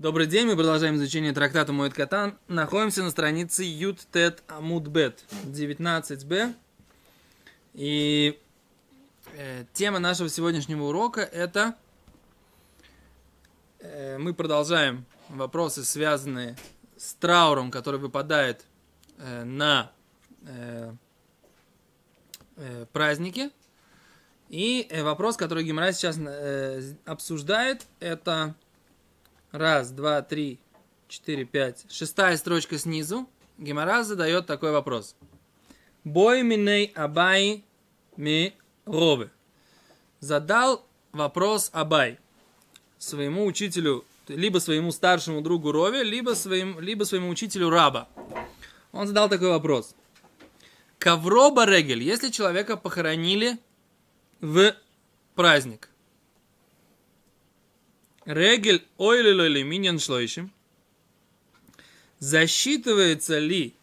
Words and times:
Добрый 0.00 0.26
день, 0.26 0.48
мы 0.48 0.56
продолжаем 0.56 0.96
изучение 0.96 1.32
трактата 1.32 1.72
Моет 1.72 1.94
Катан. 1.94 2.36
Находимся 2.48 3.04
на 3.04 3.10
странице 3.10 3.62
Ют 3.62 4.00
Тет 4.10 4.42
Амуд 4.48 4.88
Бет 4.88 5.22
19б. 5.44 6.52
И 7.74 8.40
э, 9.36 9.64
тема 9.72 10.00
нашего 10.00 10.28
сегодняшнего 10.28 10.82
урока 10.86 11.20
это 11.20 11.76
э, 13.78 14.18
мы 14.18 14.34
продолжаем 14.34 15.06
вопросы, 15.28 15.84
связанные 15.84 16.56
с 16.96 17.14
трауром, 17.14 17.70
который 17.70 18.00
выпадает 18.00 18.64
э, 19.18 19.44
на 19.44 19.92
э, 20.44 20.92
э, 22.56 22.86
праздники. 22.92 23.52
И 24.48 24.88
э, 24.90 25.04
вопрос, 25.04 25.36
который 25.36 25.62
Гимара 25.62 25.92
сейчас 25.92 26.18
э, 26.18 26.94
обсуждает, 27.04 27.86
это 28.00 28.56
Раз, 29.54 29.92
два, 29.92 30.20
три, 30.20 30.58
четыре, 31.06 31.44
пять. 31.44 31.86
Шестая 31.88 32.36
строчка 32.36 32.76
снизу. 32.76 33.30
Гемора 33.56 34.02
задает 34.02 34.46
такой 34.46 34.72
вопрос. 34.72 35.14
Бой 36.02 36.42
миней 36.42 36.90
абай 36.96 37.62
ми 38.16 38.52
ровы. 38.84 39.30
Задал 40.18 40.84
вопрос 41.12 41.70
Абай 41.72 42.18
своему 42.98 43.46
учителю, 43.46 44.04
либо 44.26 44.58
своему 44.58 44.90
старшему 44.90 45.40
другу 45.40 45.70
Рове, 45.70 46.02
либо, 46.02 46.30
своим, 46.34 46.80
либо 46.80 47.04
своему 47.04 47.28
учителю 47.28 47.70
Раба. 47.70 48.08
Он 48.90 49.06
задал 49.06 49.28
такой 49.28 49.50
вопрос. 49.50 49.94
Ковроба 50.98 51.64
регель, 51.64 52.02
если 52.02 52.30
человека 52.30 52.76
похоронили 52.76 53.58
в 54.40 54.74
праздник, 55.36 55.90
Регель 58.24 58.82
ойлилойли 58.96 59.62
миньян 59.62 59.98
шлойшим. 59.98 60.50
Засчитывается 62.18 63.38
ли 63.38 63.74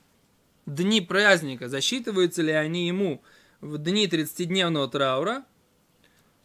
дни 0.66 1.00
праздника, 1.02 1.70
засчитываются 1.70 2.42
ли 2.42 2.52
они 2.52 2.88
ему 2.88 3.22
в 3.59 3.78
дни 3.78 4.08
30-дневного 4.08 4.89
траура? 4.89 5.45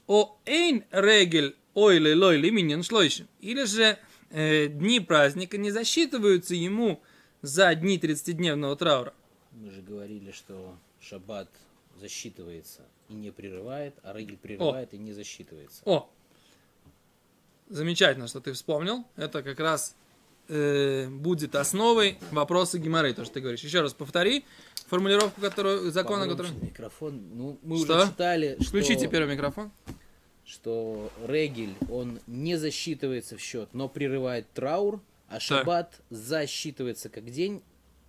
О 0.06 0.38
эйн 0.44 0.84
регель 0.90 1.56
ойлилойли 1.74 2.50
миньян 2.50 2.82
шлойшим. 2.82 3.28
Или 3.40 3.64
же 3.64 3.98
э, 4.30 4.66
дни 4.66 5.00
праздника 5.00 5.56
не 5.56 5.70
засчитываются 5.70 6.54
ему 6.54 7.02
за 7.40 7.74
дни 7.74 7.98
30-дневного 7.98 8.76
траура. 8.76 9.14
Мы 9.52 9.70
же 9.70 9.80
говорили, 9.80 10.32
что 10.32 10.76
шаббат 11.00 11.48
засчитывается 11.98 12.82
и 13.08 13.14
не 13.14 13.30
прерывает, 13.30 13.94
а 14.02 14.12
регель 14.12 14.36
прерывает 14.36 14.92
О. 14.92 14.96
и 14.96 14.98
не 14.98 15.12
засчитывается. 15.12 15.82
О, 15.86 16.10
замечательно, 17.68 18.28
что 18.28 18.40
ты 18.40 18.52
вспомнил. 18.52 19.04
Это 19.16 19.42
как 19.42 19.58
раз 19.60 19.94
э, 20.48 21.08
будет 21.08 21.54
основой 21.54 22.18
вопроса 22.30 22.78
Гимары, 22.78 23.12
то, 23.14 23.24
что 23.24 23.34
ты 23.34 23.40
говоришь. 23.40 23.60
Еще 23.60 23.80
раз 23.80 23.94
повтори 23.94 24.44
формулировку 24.88 25.40
которую, 25.40 25.90
закона, 25.90 26.28
который... 26.28 26.52
Микрофон. 26.52 27.20
Ну, 27.34 27.58
мы 27.62 27.78
что? 27.78 27.98
уже 27.98 28.08
читали, 28.08 28.56
Включите 28.60 29.00
что, 29.00 29.08
первый 29.08 29.34
микрофон. 29.34 29.70
Что 30.44 31.10
регель, 31.26 31.74
он 31.90 32.20
не 32.26 32.56
засчитывается 32.56 33.36
в 33.36 33.40
счет, 33.40 33.68
но 33.72 33.88
прерывает 33.88 34.46
траур, 34.52 35.00
а 35.28 35.40
шаббат 35.40 35.90
так. 35.90 36.00
засчитывается 36.10 37.08
как 37.08 37.30
день 37.30 37.62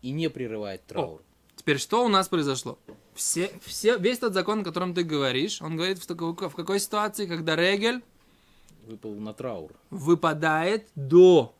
и 0.03 0.11
не 0.11 0.29
прерывает 0.29 0.85
траур. 0.85 1.19
О, 1.19 1.21
теперь 1.55 1.79
что 1.79 2.05
у 2.05 2.09
нас 2.09 2.27
произошло? 2.27 2.77
Все, 3.15 3.49
все, 3.65 3.97
весь 3.97 4.19
тот 4.19 4.35
закон, 4.35 4.61
о 4.61 4.63
котором 4.63 4.93
ты 4.93 5.01
говоришь, 5.03 5.63
он 5.63 5.75
говорит 5.75 5.97
в, 5.97 6.05
такой, 6.05 6.33
в 6.33 6.55
какой 6.55 6.79
ситуации, 6.79 7.25
когда 7.25 7.55
регель 7.55 8.03
Выпал 8.87 9.15
на 9.15 9.33
траур. 9.33 9.71
Выпадает 9.89 10.87
до. 10.95 11.53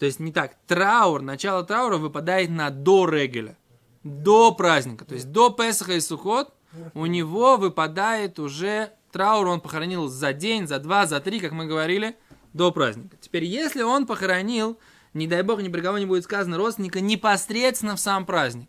То 0.00 0.06
есть 0.06 0.18
не 0.18 0.32
так. 0.32 0.56
Траур, 0.66 1.22
начало 1.22 1.62
траура 1.62 1.98
выпадает 1.98 2.50
на 2.50 2.70
до 2.70 3.08
регеля. 3.08 3.56
До 4.02 4.52
праздника. 4.52 5.04
То 5.04 5.14
есть 5.14 5.30
до 5.30 5.50
Песаха 5.50 5.92
и 5.92 6.00
Сухот 6.00 6.52
у 6.94 7.06
него 7.06 7.56
выпадает 7.56 8.40
уже 8.40 8.92
траур. 9.12 9.46
Он 9.46 9.60
похоронил 9.60 10.08
за 10.08 10.32
день, 10.32 10.66
за 10.66 10.80
два, 10.80 11.06
за 11.06 11.20
три, 11.20 11.38
как 11.38 11.52
мы 11.52 11.66
говорили, 11.66 12.16
до 12.54 12.72
праздника. 12.72 13.16
Теперь, 13.20 13.44
если 13.44 13.82
он 13.82 14.04
похоронил, 14.04 14.78
не 15.14 15.28
дай 15.28 15.42
бог, 15.42 15.62
ни 15.62 15.68
при 15.68 15.80
кого 15.80 15.98
не 15.98 16.06
будет 16.06 16.24
сказано, 16.24 16.56
родственника 16.56 17.00
непосредственно 17.00 17.94
в 17.94 18.00
сам 18.00 18.26
праздник. 18.26 18.68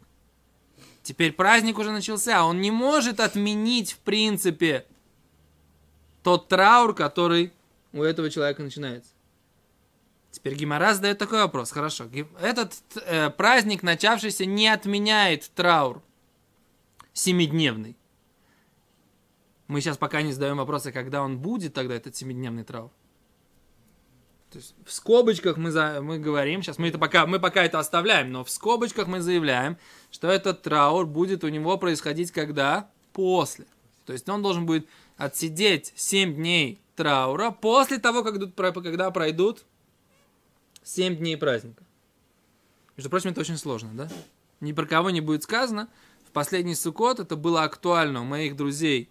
Теперь 1.02 1.32
праздник 1.32 1.80
уже 1.80 1.90
начался, 1.90 2.46
он 2.46 2.62
не 2.62 2.70
может 2.70 3.20
отменить, 3.20 3.94
в 3.94 3.98
принципе, 4.00 4.86
тот 6.24 6.48
траур, 6.48 6.94
который 6.94 7.54
у 7.94 8.04
этого 8.04 8.30
человека 8.30 8.64
начинается. 8.64 9.12
Теперь 10.32 10.56
Гимара 10.56 10.94
задает 10.94 11.18
такой 11.18 11.40
вопрос. 11.40 11.72
Хорошо, 11.72 12.06
этот 12.40 12.74
э, 13.06 13.30
праздник, 13.32 13.84
начавшийся, 13.84 14.46
не 14.46 14.68
отменяет 14.70 15.52
траур 15.54 16.02
семидневный. 17.14 17.98
Мы 19.68 19.82
сейчас 19.82 19.98
пока 19.98 20.22
не 20.22 20.32
задаем 20.32 20.58
вопроса, 20.58 20.92
когда 20.92 21.22
он 21.22 21.38
будет 21.38 21.74
тогда, 21.74 21.96
этот 21.96 22.16
семидневный 22.16 22.64
траур. 22.64 22.92
То 24.52 24.58
есть 24.58 24.76
в 24.86 24.92
скобочках 24.92 25.56
мы, 25.56 25.72
за, 25.72 26.02
мы 26.02 26.20
говорим, 26.20 26.62
сейчас 26.62 26.78
мы, 26.78 26.90
это 26.90 26.98
пока, 26.98 27.26
мы 27.26 27.40
пока 27.40 27.64
это 27.64 27.80
оставляем, 27.80 28.32
но 28.32 28.44
в 28.44 28.50
скобочках 28.50 29.08
мы 29.08 29.22
заявляем, 29.22 29.78
что 30.12 30.28
этот 30.28 30.62
траур 30.62 31.06
будет 31.06 31.46
у 31.46 31.48
него 31.48 31.78
происходить 31.78 32.32
когда? 32.32 32.90
После. 33.14 33.66
То 34.06 34.12
есть 34.12 34.28
он 34.28 34.42
должен 34.42 34.66
будет 34.66 34.88
отсидеть 35.22 35.94
7 35.96 36.34
дней 36.34 36.82
траура 36.96 37.52
после 37.52 38.00
того, 38.00 38.24
как, 38.24 38.56
когда 38.56 39.12
пройдут 39.12 39.66
7 40.84 41.16
дней 41.18 41.38
праздника. 41.38 41.84
Между 42.98 43.10
прочим, 43.10 43.30
это 43.30 43.42
очень 43.42 43.58
сложно, 43.58 43.92
да? 43.94 44.10
Ни 44.62 44.74
про 44.74 44.86
кого 44.86 45.12
не 45.12 45.22
будет 45.22 45.44
сказано. 45.44 45.90
В 46.28 46.32
последний 46.32 46.76
сукот 46.76 47.20
это 47.20 47.36
было 47.36 47.64
актуально 47.64 48.22
у 48.22 48.26
моих 48.26 48.56
друзей. 48.56 49.10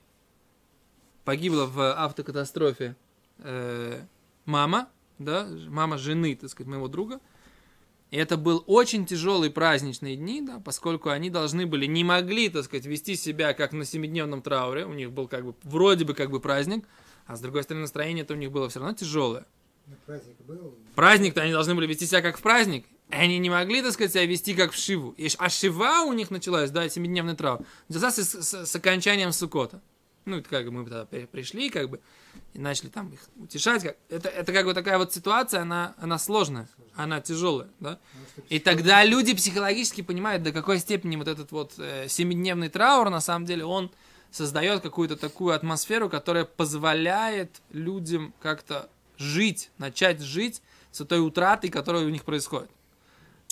Погибла 1.24 1.66
в 1.66 1.92
автокатастрофе 1.92 2.96
э, 3.38 4.02
мама, 4.46 4.88
да, 5.18 5.46
мама 5.68 5.96
жены, 5.96 6.34
так 6.34 6.50
сказать, 6.50 6.68
моего 6.68 6.88
друга. 6.88 7.20
И 8.10 8.16
это 8.16 8.36
был 8.36 8.64
очень 8.66 9.06
тяжелый 9.06 9.50
праздничные 9.50 10.16
дни, 10.16 10.42
да, 10.42 10.60
поскольку 10.64 11.10
они 11.10 11.30
должны 11.30 11.66
были, 11.66 11.86
не 11.86 12.02
могли, 12.02 12.48
так 12.48 12.64
сказать, 12.64 12.86
вести 12.86 13.14
себя 13.14 13.54
как 13.54 13.72
на 13.72 13.84
семидневном 13.84 14.42
трауре. 14.42 14.84
У 14.84 14.92
них 14.92 15.12
был 15.12 15.28
как 15.28 15.44
бы, 15.44 15.54
вроде 15.62 16.04
бы 16.04 16.14
как 16.14 16.30
бы 16.30 16.40
праздник, 16.40 16.86
а 17.26 17.36
с 17.36 17.40
другой 17.40 17.62
стороны 17.62 17.82
настроение 17.82 18.24
это 18.24 18.34
у 18.34 18.36
них 18.36 18.50
было 18.50 18.68
все 18.68 18.80
равно 18.80 18.94
тяжелое. 18.94 19.46
праздник 20.06 20.36
был. 20.46 20.74
Праздник-то 20.96 21.42
они 21.42 21.52
должны 21.52 21.76
были 21.76 21.86
вести 21.86 22.06
себя 22.06 22.20
как 22.20 22.38
в 22.38 22.42
праздник. 22.42 22.84
И 23.10 23.14
они 23.14 23.38
не 23.38 23.50
могли, 23.50 23.82
так 23.82 23.92
сказать, 23.92 24.12
себя 24.12 24.26
вести 24.26 24.54
как 24.54 24.72
в 24.72 24.76
Шиву. 24.76 25.14
И, 25.16 25.28
а 25.38 25.48
Шива 25.48 26.02
у 26.02 26.12
них 26.12 26.30
началась, 26.30 26.70
да, 26.70 26.88
семидневный 26.88 27.36
траур. 27.36 27.60
Начался 27.88 28.10
с, 28.10 28.42
с, 28.42 28.66
с 28.66 28.76
окончанием 28.76 29.32
Сукота. 29.32 29.80
Ну, 30.26 30.36
это 30.36 30.48
как 30.48 30.66
бы 30.66 30.70
мы 30.70 30.84
тогда 30.84 31.06
пришли, 31.26 31.70
как 31.70 31.90
бы, 31.90 32.00
и 32.52 32.58
начали 32.58 32.88
там 32.88 33.08
их 33.10 33.20
утешать. 33.36 33.82
Как, 33.82 33.96
это, 34.08 34.28
это 34.28 34.52
как 34.52 34.66
бы 34.66 34.74
такая 34.74 34.98
вот 34.98 35.12
ситуация, 35.12 35.62
она, 35.62 35.94
она 35.98 36.18
сложная, 36.18 36.68
она 36.94 37.20
тяжелая, 37.20 37.68
да. 37.80 37.98
И 38.48 38.58
тогда 38.58 39.02
люди 39.04 39.34
психологически 39.34 40.02
понимают, 40.02 40.42
до 40.42 40.52
какой 40.52 40.78
степени 40.78 41.16
вот 41.16 41.28
этот 41.28 41.52
вот 41.52 41.72
э, 41.78 42.06
семидневный 42.08 42.68
траур, 42.68 43.08
на 43.08 43.20
самом 43.20 43.46
деле, 43.46 43.64
он 43.64 43.90
создает 44.30 44.82
какую-то 44.82 45.16
такую 45.16 45.54
атмосферу, 45.54 46.08
которая 46.08 46.44
позволяет 46.44 47.60
людям 47.72 48.34
как-то 48.40 48.88
жить, 49.16 49.70
начать 49.78 50.20
жить 50.20 50.62
с 50.92 51.04
той 51.04 51.24
утратой, 51.24 51.70
которая 51.70 52.04
у 52.04 52.10
них 52.10 52.24
происходит. 52.24 52.70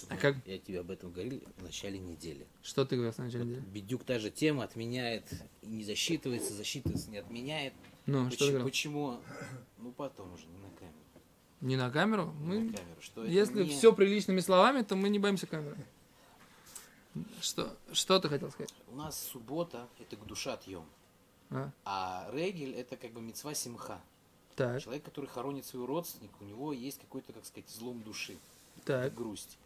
А 0.08 0.16
как? 0.16 0.36
Я 0.46 0.58
тебе 0.58 0.80
об 0.80 0.90
этом 0.90 1.12
говорил 1.12 1.42
в 1.56 1.62
начале 1.62 1.98
недели. 1.98 2.46
Что 2.62 2.84
ты 2.84 2.96
говорил 2.96 3.12
в 3.12 3.18
начале 3.18 3.44
вот 3.44 3.50
недели? 3.50 3.64
Бедюк 3.66 4.04
та 4.04 4.18
же 4.18 4.30
тема, 4.30 4.64
отменяет, 4.64 5.24
не 5.62 5.84
засчитывается, 5.84 6.54
засчитывается, 6.54 7.10
не 7.10 7.18
отменяет. 7.18 7.74
Ну, 8.06 8.24
почему, 8.24 8.30
что 8.30 8.44
ты 8.46 8.50
говорил? 8.52 8.66
Почему? 8.68 9.20
Ну, 9.78 9.92
потом 9.92 10.32
уже, 10.32 10.46
не 10.46 10.58
на 10.58 10.70
камеру. 10.70 10.94
Не 11.60 11.76
на 11.76 11.90
камеру? 11.90 12.34
Не 12.40 12.46
Мы, 12.46 12.58
на 12.60 12.76
камеру. 12.76 13.00
Что 13.00 13.24
если 13.24 13.64
не... 13.64 13.70
все 13.70 13.92
приличными 13.92 14.40
словами, 14.40 14.82
то 14.82 14.96
мы 14.96 15.08
не 15.08 15.18
боимся 15.18 15.46
камеры. 15.46 15.76
Что, 17.40 17.76
что 17.92 18.20
ты 18.20 18.28
хотел 18.28 18.50
сказать? 18.50 18.72
У 18.88 18.96
нас 18.96 19.18
суббота– 19.20 19.88
это 19.98 20.16
к 20.16 20.24
душа 20.26 20.54
отъем. 20.54 20.84
А? 21.50 21.70
А 21.84 22.30
регель– 22.32 22.74
это 22.76 22.96
как 22.96 23.12
бы 23.12 23.20
мецва 23.20 23.54
симха. 23.54 24.00
Так, 24.54 24.82
Человек, 24.82 25.04
который 25.04 25.26
хоронит 25.26 25.64
своего 25.64 25.86
родственника, 25.86 26.34
у 26.40 26.44
него 26.44 26.72
есть 26.72 27.00
какой-то, 27.00 27.32
как 27.32 27.44
сказать, 27.46 27.68
злом 27.70 28.02
души, 28.02 28.36
так. 28.84 29.14
грусть. 29.14 29.56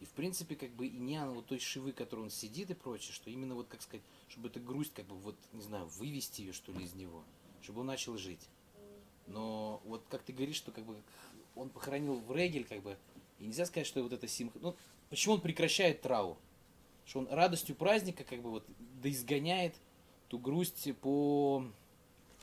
И, 0.00 0.06
в 0.06 0.10
принципе, 0.10 0.56
как 0.56 0.70
бы 0.70 0.86
и 0.86 0.98
не 0.98 1.22
вот 1.26 1.46
той 1.46 1.58
шивы, 1.58 1.92
которой 1.92 2.22
он 2.22 2.30
сидит 2.30 2.70
и 2.70 2.74
прочее, 2.74 3.12
что 3.12 3.28
именно 3.28 3.54
вот, 3.54 3.68
как 3.68 3.82
сказать, 3.82 4.04
чтобы 4.28 4.48
эта 4.48 4.58
грусть, 4.58 4.94
как 4.94 5.04
бы 5.06 5.14
вот, 5.16 5.36
не 5.52 5.60
знаю, 5.60 5.86
вывести 5.98 6.40
ее, 6.40 6.52
что 6.52 6.72
ли, 6.72 6.84
из 6.84 6.94
него, 6.94 7.22
чтобы 7.62 7.80
он 7.80 7.86
начал 7.86 8.16
жить. 8.16 8.48
Но 9.26 9.82
вот 9.84 10.02
как 10.08 10.22
ты 10.22 10.32
говоришь, 10.32 10.56
что 10.56 10.72
как 10.72 10.84
бы 10.84 10.96
он 11.54 11.68
похоронил 11.68 12.14
в 12.14 12.34
Регель, 12.34 12.64
как 12.64 12.82
бы, 12.82 12.96
и 13.38 13.44
нельзя 13.44 13.66
сказать, 13.66 13.86
что 13.86 14.02
вот 14.02 14.12
это 14.12 14.26
симха... 14.26 14.58
Ну, 14.60 14.74
почему 15.10 15.34
он 15.34 15.40
прекращает 15.40 16.00
траур? 16.00 16.36
Что 17.04 17.20
он 17.20 17.28
радостью 17.28 17.76
праздника, 17.76 18.24
как 18.24 18.40
бы, 18.40 18.50
вот, 18.50 18.64
да 19.02 19.10
изгоняет 19.10 19.74
ту 20.28 20.38
грусть 20.38 20.88
по... 21.00 21.64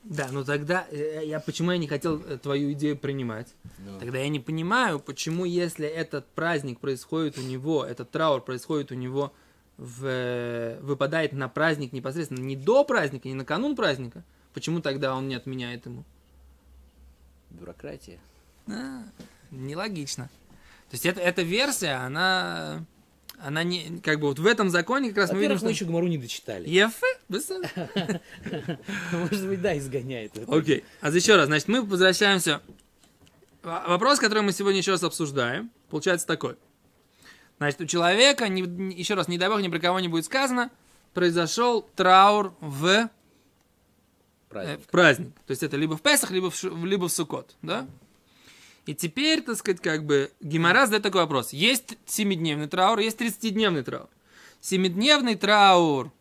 Да, 0.10 0.30
ну 0.32 0.46
тогда 0.46 0.88
э, 0.90 1.24
я 1.26 1.40
почему 1.40 1.72
я 1.72 1.78
не 1.78 1.88
хотел 1.88 2.22
э, 2.22 2.38
твою 2.38 2.72
идею 2.72 2.98
принимать? 2.98 3.54
Ну, 3.80 4.00
Тогда 4.00 4.20
я 4.20 4.30
не 4.30 4.40
понимаю, 4.40 5.00
почему, 5.00 5.44
если 5.44 5.86
этот 5.86 6.26
праздник 6.28 6.80
происходит 6.80 7.38
у 7.38 7.42
него, 7.42 7.84
этот 7.84 8.10
траур 8.10 8.42
происходит 8.42 8.92
у 8.92 8.96
него, 8.96 9.34
в, 9.78 10.06
э, 10.06 10.80
выпадает 10.82 11.34
на 11.34 11.50
праздник 11.50 11.92
непосредственно, 11.92 12.40
не 12.40 12.56
до 12.56 12.86
праздника, 12.86 13.28
не 13.28 13.34
на 13.34 13.44
канун 13.44 13.76
праздника, 13.76 14.24
почему 14.54 14.80
тогда 14.80 15.14
он 15.14 15.28
не 15.28 15.36
отменяет 15.36 15.86
ему? 15.86 16.06
бюрократия. 17.50 18.20
А, 18.68 19.04
нелогично. 19.52 20.30
То 20.90 20.94
есть 20.94 21.06
это, 21.06 21.20
эта 21.20 21.42
версия, 21.42 21.94
она, 21.94 22.86
она 23.40 23.64
не, 23.64 24.00
как 24.04 24.20
бы 24.20 24.28
вот 24.28 24.40
в 24.40 24.46
этом 24.46 24.70
законе 24.70 25.10
как 25.10 25.18
раз 25.18 25.32
мы 25.32 25.38
видим, 25.38 25.50
Во-первых, 25.54 25.64
мы 25.64 25.74
что... 25.74 25.84
еще 25.84 25.86
Гмару 25.86 26.08
не 26.08 26.18
дочитали. 26.18 26.68
Быстро. 27.30 27.58
Может 29.12 29.48
быть, 29.48 29.62
да, 29.62 29.78
изгоняет. 29.78 30.34
Окей. 30.48 30.84
А 31.02 31.10
еще 31.10 31.36
раз, 31.36 31.48
значит, 31.48 31.68
мы 31.68 31.82
возвращаемся. 31.82 32.62
Вопрос, 33.64 34.20
который 34.20 34.44
мы 34.44 34.54
сегодня 34.54 34.80
еще 34.80 34.92
раз 34.92 35.04
обсуждаем, 35.04 35.70
получается 35.90 36.26
такой. 36.26 36.56
Значит, 37.58 37.82
у 37.82 37.86
человека, 37.86 38.48
не- 38.48 38.94
еще 38.94 39.16
раз, 39.16 39.28
не 39.28 39.38
дай 39.38 39.50
бог, 39.50 39.60
ни 39.62 39.68
про 39.68 39.80
кого 39.80 40.00
не 40.00 40.08
будет 40.08 40.26
сказано, 40.26 40.70
произошел 41.14 41.82
траур 41.96 42.54
в, 42.62 42.86
э, 42.86 43.10
Праздник. 44.50 44.80
в 44.82 44.88
праздник. 44.88 45.34
То 45.46 45.52
есть 45.52 45.64
это 45.64 45.76
либо 45.76 45.98
в 45.98 46.02
Песах, 46.02 46.32
либо 46.32 46.50
в, 46.50 46.86
либо 46.86 47.08
в 47.08 47.12
Суккот, 47.12 47.56
да? 47.62 47.88
И 48.88 48.96
теперь, 48.96 49.42
так 49.42 49.58
сказать, 49.58 49.82
как 49.82 50.06
бы 50.06 50.32
Гимара 50.40 50.86
задает 50.86 51.04
такой 51.04 51.22
вопрос. 51.22 51.52
Есть 51.52 51.98
семидневный 52.06 52.68
траур, 52.68 53.00
есть 53.00 53.20
30-дневный 53.20 53.84
траур. 53.84 54.08
Семидневный 54.62 55.36
траур 55.36 56.12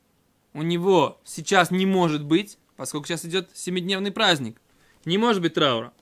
у 0.52 0.62
него 0.62 1.20
сейчас 1.24 1.70
не 1.70 1.86
может 1.86 2.24
быть, 2.24 2.58
поскольку 2.76 3.06
сейчас 3.06 3.24
идет 3.24 3.50
семидневный 3.54 4.10
праздник. 4.10 4.60
Не 5.04 5.16
может 5.16 5.40
быть 5.42 5.54
траура. 5.54 5.92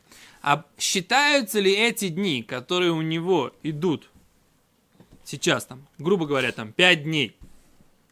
А 0.41 0.65
считаются 0.79 1.61
ли 1.61 1.71
эти 1.71 2.09
дни, 2.09 2.43
которые 2.43 2.93
у 2.93 3.03
него 3.03 3.53
идут 3.63 4.11
сейчас, 5.23 5.67
там, 5.67 5.87
грубо 5.99 6.27
говоря, 6.27 6.51
там, 6.51 6.73
5 6.73 7.05
дней, 7.05 7.37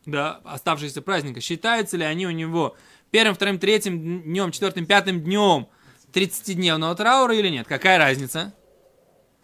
да, 0.04 0.42
оставшиеся 0.44 1.00
праздника, 1.00 1.40
считаются 1.40 1.96
ли 1.96 2.04
они 2.04 2.26
у 2.26 2.30
него 2.30 2.76
первым, 3.10 3.34
вторым, 3.34 3.58
третьим 3.58 4.22
днем, 4.22 4.50
четвертым, 4.50 4.84
пятым 4.84 5.22
днем 5.22 5.68
30-дневного 6.12 6.94
траура 6.94 7.34
или 7.34 7.48
нет? 7.48 7.66
Какая 7.66 7.98
разница? 7.98 8.52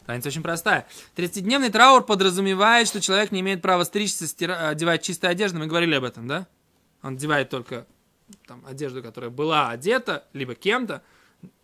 Разница 0.07 0.29
очень 0.29 0.43
простая. 0.43 0.87
30-дневный 1.17 1.71
траур 1.71 2.03
подразумевает, 2.05 2.89
что 2.89 3.01
человек 3.01 3.31
не 3.31 3.41
имеет 3.41 3.61
права 3.61 3.85
стричься, 3.85 4.25
стира- 4.25 4.69
одевать 4.69 5.03
чистую 5.03 5.31
одежду. 5.31 5.59
Мы 5.59 5.67
говорили 5.67 5.95
об 5.95 6.05
этом, 6.05 6.27
да? 6.27 6.47
Он 7.03 7.15
одевает 7.15 7.51
только 7.51 7.87
там, 8.47 8.65
одежду, 8.67 9.03
которая 9.03 9.31
была 9.31 9.71
одета, 9.71 10.27
либо 10.33 10.55
кем-то, 10.55 11.03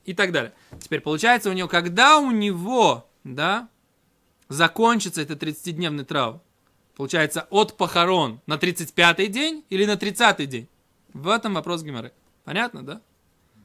и 0.04 0.12
так 0.14 0.32
далее. 0.32 0.52
Теперь 0.80 1.00
получается 1.00 1.50
у 1.50 1.52
него, 1.52 1.68
когда 1.68 2.18
у 2.18 2.30
него, 2.30 3.08
да, 3.24 3.68
закончится 4.48 5.22
этот 5.22 5.42
30-дневный 5.42 6.04
траур, 6.04 6.40
получается 6.96 7.46
от 7.50 7.76
похорон 7.76 8.40
на 8.46 8.54
35-й 8.54 9.28
день 9.28 9.64
или 9.70 9.86
на 9.86 9.94
30-й 9.94 10.46
день? 10.46 10.68
В 11.12 11.28
этом 11.28 11.54
вопрос 11.54 11.82
Гимары. 11.82 12.12
Понятно, 12.44 12.84
да? 12.84 13.00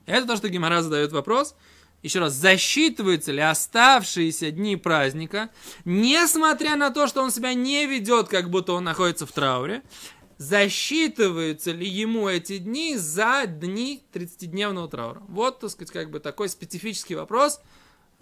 Это 0.10 0.28
то, 0.28 0.36
что 0.38 0.50
Гимара 0.50 0.82
задает 0.82 1.12
вопрос. 1.12 1.56
Еще 2.02 2.20
раз, 2.20 2.34
засчитываются 2.34 3.32
ли 3.32 3.42
оставшиеся 3.42 4.52
дни 4.52 4.78
праздника, 4.78 5.50
несмотря 5.84 6.78
на 6.78 6.92
то, 6.92 7.08
что 7.08 7.22
он 7.22 7.30
себя 7.30 7.54
не 7.54 7.86
ведет, 7.86 8.30
как 8.30 8.50
будто 8.50 8.74
он 8.74 8.86
находится 8.86 9.26
в 9.26 9.32
трауре, 9.34 9.84
засчитываются 10.38 11.72
ли 11.72 11.88
ему 11.88 12.30
эти 12.30 12.58
дни 12.58 12.96
за 12.96 13.46
дни 13.46 14.02
30-дневного 14.14 14.90
траура? 14.90 15.22
Вот, 15.28 15.60
так 15.60 15.72
сказать, 15.72 15.92
как 15.92 16.10
бы 16.10 16.22
такой 16.22 16.48
специфический 16.48 17.16
вопрос 17.16 17.60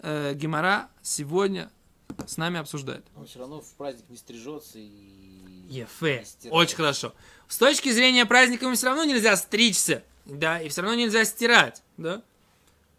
э, 0.00 0.34
Гимара 0.34 0.88
сегодня 1.00 1.70
с 2.26 2.36
нами 2.36 2.58
обсуждает. 2.58 3.06
Он 3.16 3.26
все 3.26 3.38
равно 3.38 3.60
в 3.60 3.70
праздник 3.74 4.04
не 4.08 4.16
стрижется 4.16 4.78
и... 4.78 5.66
Ефе. 5.68 6.24
Очень 6.50 6.76
хорошо. 6.76 7.14
С 7.46 7.58
точки 7.58 7.90
зрения 7.90 8.26
праздника 8.26 8.64
ему 8.64 8.74
все 8.74 8.86
равно 8.86 9.04
нельзя 9.04 9.36
стричься, 9.36 10.02
да, 10.28 10.60
и 10.60 10.68
все 10.68 10.82
равно 10.82 10.96
нельзя 10.96 11.24
стирать, 11.24 11.82
да. 11.96 12.22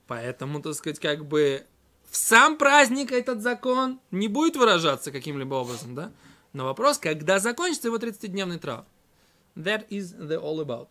Поэтому, 0.07 0.61
так 0.61 0.73
сказать, 0.73 0.99
как 0.99 1.25
бы 1.25 1.65
в 2.09 2.17
сам 2.17 2.57
праздник 2.57 3.11
этот 3.11 3.41
закон 3.41 3.99
не 4.09 4.27
будет 4.27 4.55
выражаться 4.55 5.11
каким-либо 5.11 5.55
образом, 5.55 5.93
да. 5.93 6.11
Но 6.53 6.65
вопрос, 6.65 6.97
когда 6.97 7.37
закончится 7.39 7.89
его 7.89 7.97
30-дневный 7.97 8.57
траур. 8.57 8.83
That 9.55 9.87
is 9.89 10.17
the 10.17 10.41
all 10.41 10.59
about. 10.65 10.89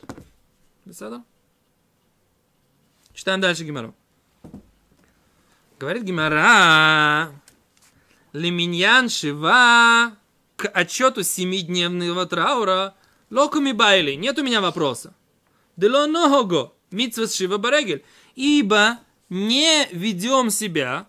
Беседа? 0.85 1.25
Читаем 3.13 3.41
дальше 3.41 3.65
Гимару. 3.65 3.95
Говорит 5.81 6.05
Гимара. 6.05 7.33
Леминьян 8.33 9.09
Шива 9.09 10.17
к 10.57 10.69
отчету 10.69 11.25
семидневного 11.25 12.27
траура 12.27 12.95
локуми 13.31 13.73
байли. 13.73 14.13
Нет 14.13 14.39
у 14.39 14.45
меня 14.45 14.61
вопроса. 14.61 15.15
Дело 15.79 16.07
ногого. 16.07 16.75
Митсвас 16.91 17.35
Шива 17.35 17.57
Барегель. 17.57 18.05
Ибо 18.35 18.99
не 19.29 19.87
ведем 19.93 20.51
себя 20.51 21.07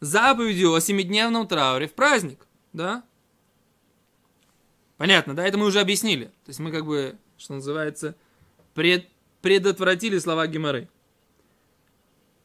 заповедью 0.00 0.74
о 0.74 0.80
семидневном 0.80 1.46
трауре 1.46 1.86
в 1.86 1.94
праздник. 1.94 2.44
Да? 2.72 3.04
Понятно, 4.96 5.34
да? 5.36 5.46
Это 5.46 5.58
мы 5.58 5.66
уже 5.66 5.78
объяснили. 5.80 6.24
То 6.24 6.48
есть 6.48 6.58
мы 6.58 6.72
как 6.72 6.84
бы, 6.84 7.16
что 7.38 7.54
называется, 7.54 8.16
пред- 8.74 9.08
предотвратили 9.42 10.18
слова 10.18 10.48
Гимары. 10.48 10.88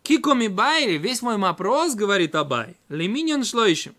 Кикоми 0.04 0.48
Байри, 0.48 0.98
весь 1.00 1.24
мой 1.24 1.38
вопрос, 1.38 1.96
говорит 1.96 2.36
Абай, 2.36 2.78
леминьон 2.90 3.44
шлоищем. 3.44 3.96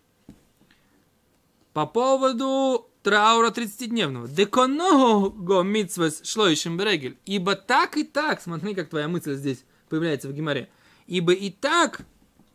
По 1.73 1.85
поводу 1.85 2.88
траура 3.03 3.51
30-дневного. 3.51 4.27
Деконого 4.27 5.63
митсвес 5.63 6.21
шлоищем 6.23 6.77
берегель. 6.77 7.17
Ибо 7.25 7.55
так 7.55 7.97
и 7.97 8.03
так, 8.03 8.41
смотри, 8.41 8.75
как 8.75 8.89
твоя 8.89 9.07
мысль 9.07 9.35
здесь 9.35 9.63
появляется 9.89 10.27
в 10.27 10.33
Гимаре. 10.33 10.69
Ибо 11.07 11.33
и 11.33 11.49
так 11.49 12.01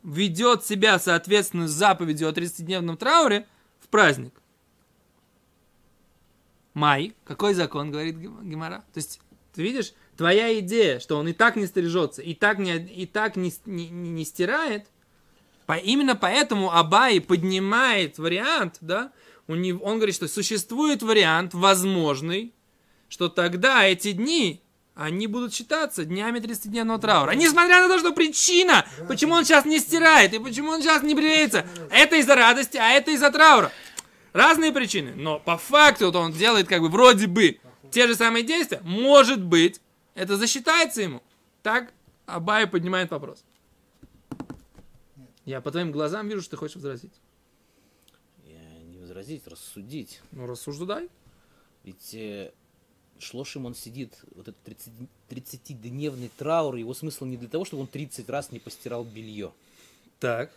ведет 0.02 0.64
себя, 0.64 0.99
соответственно, 0.99 1.67
заповедью 1.67 2.29
о 2.29 2.32
30-дневном 2.32 2.96
трауре 2.96 3.46
в 3.81 3.88
праздник. 3.88 4.35
Май. 6.75 7.14
Какой 7.25 7.55
закон, 7.55 7.91
говорит 7.91 8.17
Гим- 8.17 8.43
Гимара? 8.43 8.85
То 8.93 8.99
есть, 8.99 9.20
ты 9.55 9.62
видишь, 9.62 9.93
твоя 10.17 10.58
идея, 10.58 10.99
что 10.99 11.17
он 11.17 11.29
и 11.29 11.32
так 11.32 11.56
не 11.56 11.67
стрижется, 11.67 12.20
и 12.20 12.35
так 12.35 12.58
не, 12.58 12.76
и 12.76 13.06
так 13.06 13.37
не, 13.37 13.52
не- 13.64 13.88
не 13.88 14.25
стирает, 14.25 14.87
по, 15.67 15.75
именно 15.76 16.17
поэтому 16.17 16.73
Абай 16.73 17.20
поднимает 17.20 18.19
вариант, 18.19 18.79
да, 18.81 19.13
у 19.46 19.55
него, 19.55 19.84
он 19.84 19.96
говорит, 19.96 20.15
что 20.15 20.29
существует 20.29 21.03
вариант 21.03 21.55
возможный, 21.55 22.53
что 23.08 23.29
тогда 23.29 23.84
эти 23.84 24.13
дни, 24.13 24.63
они 24.94 25.27
будут 25.27 25.53
считаться 25.53 26.05
днями 26.05 26.39
30-дневного 26.39 27.01
траура. 27.01 27.32
Несмотря 27.32 27.82
на 27.82 27.89
то, 27.89 27.98
что 27.98 28.13
причина, 28.13 28.86
почему 29.08 29.34
он 29.34 29.44
сейчас 29.44 29.65
не 29.65 29.79
стирает 29.79 30.32
и 30.32 30.39
почему 30.39 30.70
он 30.70 30.82
сейчас 30.82 31.03
не 31.03 31.15
бреется, 31.15 31.67
это 31.91 32.17
из-за 32.17 32.34
радости, 32.34 32.77
а 32.77 32.91
это 32.91 33.10
из-за 33.10 33.31
траура. 33.31 33.72
Разные 34.32 34.72
причины, 34.72 35.13
но 35.15 35.39
по 35.39 35.56
факту 35.58 36.06
вот 36.06 36.17
он 36.17 36.32
делает 36.32 36.67
как 36.67 36.81
бы 36.81 36.89
вроде 36.89 37.27
бы 37.27 37.60
те 37.91 38.08
же 38.08 38.17
самые 38.17 38.43
действия. 38.44 38.81
Может 38.82 39.43
быть, 39.43 39.81
это 40.15 40.36
засчитается 40.36 41.03
ему. 41.03 41.22
Так 41.63 41.93
Абай 42.27 42.67
поднимает 42.67 43.10
вопрос. 43.10 43.44
Я 45.44 45.60
по 45.60 45.70
твоим 45.70 45.93
глазам 45.93 46.29
вижу, 46.29 46.41
что 46.41 46.53
ты 46.53 46.56
хочешь 46.56 46.77
возразить. 46.77 47.13
Я 49.15 49.21
возразить, 49.21 49.47
рассудить. 49.47 50.21
Ну, 50.33 50.47
рассуждай. 50.47 51.09
Ведь 51.85 52.15
э, 52.15 52.53
Шлошим 53.21 53.65
он 53.65 53.77
сидит, 53.77 54.25
вот 54.35 54.49
этот 54.49 54.61
30 54.65 54.93
30-дневный 55.31 56.31
траур, 56.37 56.75
его 56.75 56.94
смысл 56.94 57.25
не 57.25 57.37
для 57.37 57.49
того, 57.49 57.65
чтобы 57.65 57.83
он 57.83 57.87
30 57.87 58.29
раз 58.29 58.51
не 58.51 58.59
постирал 58.59 59.05
белье. 59.05 59.53
Так. 60.19 60.51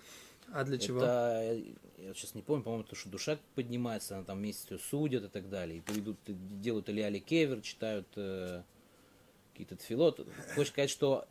А 0.52 0.64
для 0.64 0.80
чего? 0.80 0.98
Это, 0.98 1.42
э, 1.44 1.64
я 2.00 2.14
сейчас 2.16 2.34
не 2.34 2.42
помню, 2.42 2.64
по-моему, 2.64 2.84
то, 2.84 2.96
что 2.96 3.10
душа 3.10 3.38
поднимается, 3.54 4.16
она 4.16 4.26
там 4.26 4.40
вместе 4.40 4.74
её 4.74 4.80
судят 4.80 5.26
и 5.26 5.28
так 5.28 5.50
далее. 5.50 5.78
И 5.78 5.82
придут, 5.82 6.18
и 6.26 6.34
делают 6.34 6.90
или 6.90 7.02
Али 7.02 7.20
Кевер, 7.20 7.62
читают 7.62 8.08
э, 8.16 8.64
какие-то 9.52 9.76
тфилот. 9.76 10.28
Хочешь 10.56 10.72
сказать, 10.72 10.90
что 10.90 11.28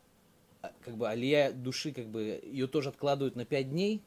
а, 0.63 0.73
как 0.85 0.97
бы 0.97 1.09
алия 1.09 1.51
души, 1.51 1.91
как 1.91 2.07
бы 2.07 2.41
ее 2.45 2.69
тоже 2.69 2.91
откладывают 2.91 3.35
на 3.35 3.45
5 3.45 3.71
дней? 3.71 4.01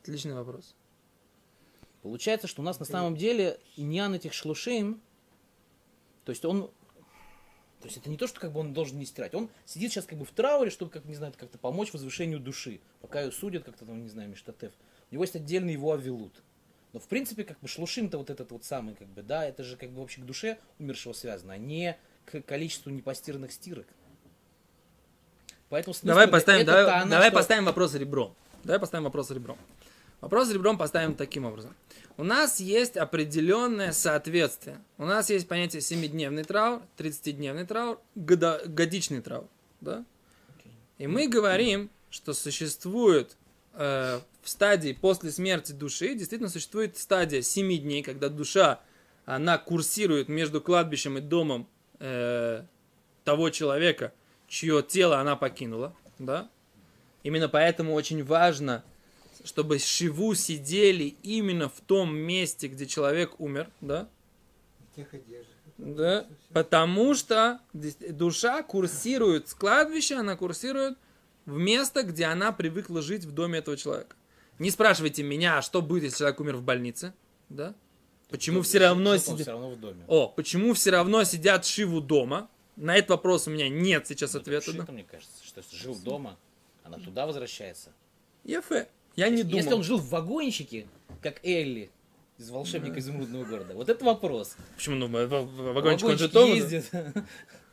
Отличный 0.00 0.34
вопрос. 0.34 0.74
Получается, 2.02 2.48
что 2.48 2.62
у 2.62 2.64
нас 2.64 2.80
на 2.80 2.84
самом 2.84 3.16
деле 3.16 3.58
иньян 3.76 4.12
этих 4.14 4.32
шлушим, 4.32 5.00
то 6.24 6.30
есть 6.30 6.44
он, 6.44 6.68
то 7.80 7.86
есть 7.86 7.96
это 7.96 8.10
не 8.10 8.16
то, 8.16 8.26
что 8.26 8.40
как 8.40 8.52
бы 8.52 8.60
он 8.60 8.72
должен 8.72 8.98
не 8.98 9.06
стирать, 9.06 9.34
он 9.34 9.48
сидит 9.64 9.92
сейчас 9.92 10.04
как 10.04 10.18
бы 10.18 10.24
в 10.24 10.30
трауре, 10.32 10.70
чтобы, 10.70 10.90
как 10.90 11.04
не 11.04 11.14
знаю, 11.14 11.32
как-то 11.36 11.58
помочь 11.58 11.92
возвышению 11.92 12.40
души, 12.40 12.80
пока 13.00 13.20
ее 13.20 13.30
судят 13.30 13.64
как-то 13.64 13.86
там, 13.86 14.02
не 14.02 14.08
знаю, 14.08 14.28
Миштатев. 14.28 14.72
У 15.10 15.14
него 15.14 15.22
есть 15.22 15.36
отдельный 15.36 15.74
его 15.74 15.92
авилут. 15.92 16.42
Но 16.92 16.98
в 16.98 17.06
принципе, 17.06 17.44
как 17.44 17.58
бы 17.60 17.68
шлушим-то 17.68 18.18
вот 18.18 18.30
этот 18.30 18.50
вот 18.50 18.64
самый, 18.64 18.94
как 18.94 19.08
бы, 19.08 19.22
да, 19.22 19.44
это 19.46 19.62
же 19.62 19.76
как 19.76 19.90
бы 19.90 20.00
вообще 20.00 20.20
к 20.20 20.24
душе 20.24 20.58
умершего 20.78 21.12
связано, 21.12 21.54
а 21.54 21.56
не 21.58 21.96
к 22.26 22.42
количеству 22.42 22.90
непостиранных 22.90 23.52
стирок. 23.52 23.86
Поэтому 25.68 25.94
Давай 26.02 26.28
поставим, 26.28 26.66
давай, 26.66 26.84
она, 26.84 27.06
давай 27.06 27.28
что- 27.28 27.38
поставим 27.38 27.64
вопрос 27.64 27.94
ребром. 27.94 28.34
Давай 28.62 28.78
поставим 28.78 29.04
вопрос 29.04 29.30
ребром. 29.30 29.56
Вопрос 30.20 30.52
ребром 30.52 30.78
поставим 30.78 31.14
таким 31.14 31.46
образом. 31.46 31.74
У 32.16 32.24
нас 32.24 32.60
есть 32.60 32.96
определенное 32.96 33.92
соответствие. 33.92 34.80
У 34.98 35.04
нас 35.04 35.30
есть 35.30 35.48
понятие 35.48 35.80
7-дневный 35.80 36.44
траур, 36.44 36.82
30-дневный 36.98 37.66
траур, 37.66 38.00
годичный 38.14 39.22
траур. 39.22 39.48
Да? 39.80 40.04
И 40.98 41.06
мы 41.06 41.26
говорим, 41.26 41.90
что 42.10 42.34
существует 42.34 43.36
э, 43.74 44.20
в 44.42 44.48
стадии 44.48 44.92
после 44.92 45.30
смерти 45.30 45.72
души, 45.72 46.14
действительно 46.14 46.50
существует 46.50 46.98
стадия 46.98 47.42
7 47.42 47.78
дней, 47.78 48.02
когда 48.02 48.28
душа, 48.28 48.80
она 49.24 49.56
курсирует 49.58 50.28
между 50.28 50.60
кладбищем 50.60 51.18
и 51.18 51.20
домом 51.20 51.66
э, 51.98 52.62
того 53.24 53.50
человека, 53.50 54.12
чье 54.48 54.82
тело 54.82 55.18
она 55.18 55.36
покинула. 55.36 55.94
Да? 56.18 56.50
Именно 57.22 57.48
поэтому 57.48 57.94
очень 57.94 58.22
важно, 58.24 58.84
чтобы 59.44 59.78
шиву 59.78 60.34
сидели 60.34 61.16
именно 61.22 61.68
в 61.68 61.80
том 61.80 62.14
месте, 62.16 62.68
где 62.68 62.86
человек 62.86 63.38
умер, 63.40 63.70
да? 63.80 64.08
Тех. 64.96 65.08
Да, 65.78 66.26
потому 66.52 67.14
что 67.14 67.60
душа 68.10 68.62
курсирует 68.62 69.48
с 69.48 69.54
кладбища, 69.54 70.20
она 70.20 70.36
курсирует 70.36 70.96
в 71.44 71.56
место, 71.56 72.02
где 72.04 72.26
она 72.26 72.52
привыкла 72.52 73.02
жить 73.02 73.24
в 73.24 73.32
доме 73.32 73.58
этого 73.58 73.76
человека. 73.76 74.14
Не 74.58 74.70
спрашивайте 74.70 75.22
меня, 75.22 75.58
а 75.58 75.62
что 75.62 75.82
будет, 75.82 76.04
если 76.04 76.18
человек 76.18 76.40
умер 76.40 76.56
в 76.58 76.62
больнице, 76.62 77.14
да? 77.48 77.74
Почему 78.28 78.62
все 78.62 78.78
равно 78.78 79.16
сидят? 79.16 79.40
все 79.40 79.50
равно 79.50 79.70
в 79.70 79.80
доме. 79.80 80.04
О, 80.06 80.28
почему 80.28 80.72
все 80.74 80.90
равно 80.90 81.24
сидят 81.24 81.66
шиву 81.66 82.00
дома? 82.00 82.48
На 82.76 82.96
этот 82.96 83.10
вопрос 83.10 83.46
у 83.46 83.50
меня 83.50 83.68
нет 83.68 84.06
сейчас 84.06 84.34
Ну, 84.34 84.40
ответа. 84.40 84.70
шито, 84.70 84.84
да. 84.86 84.92
мне 84.92 85.04
кажется, 85.04 85.44
что 85.44 85.62
жил 85.72 85.94
дома, 85.96 86.38
она 86.84 86.98
туда 86.98 87.26
возвращается. 87.26 87.92
Ефе. 88.44 88.88
Я 89.16 89.28
не 89.28 89.42
думал. 89.42 89.56
Если 89.58 89.72
он 89.74 89.82
жил 89.82 89.98
в 89.98 90.08
вагончике, 90.10 90.86
как 91.22 91.44
Элли 91.44 91.90
из 92.38 92.50
волшебника 92.50 92.98
изумрудного 92.98 93.44
города, 93.44 93.74
вот 93.74 93.88
это 93.88 94.04
вопрос. 94.04 94.56
Почему? 94.76 94.96
Ну, 94.96 95.06
в- 95.06 95.26
в- 95.26 95.44
в- 95.44 95.72
вагончик 95.74 96.08
он 96.08 96.18
же 96.18 96.28
Вагончик 96.28 96.32
дома. 96.32 96.54
ездит, 96.54 96.90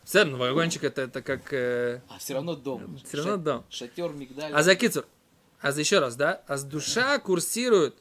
Все 0.03 0.19
равно 0.19 0.37
вагончик 0.37 0.83
это, 0.83 1.01
это 1.03 1.21
как... 1.21 1.53
э, 1.53 2.01
а 2.09 2.17
все 2.19 2.33
равно 2.33 2.55
дом. 2.55 2.97
Все 3.05 3.17
равно 3.17 3.31
Ша- 3.33 3.37
дом. 3.37 3.65
Шатер, 3.69 4.11
мигдаль. 4.13 4.51
А 4.53 4.63
за 4.63 4.75
кицур. 4.75 5.05
А 5.61 5.71
за 5.71 5.79
еще 5.81 5.99
раз, 5.99 6.15
да? 6.15 6.41
А 6.47 6.57
с 6.57 6.63
душа 6.63 7.19
курсирует. 7.19 7.95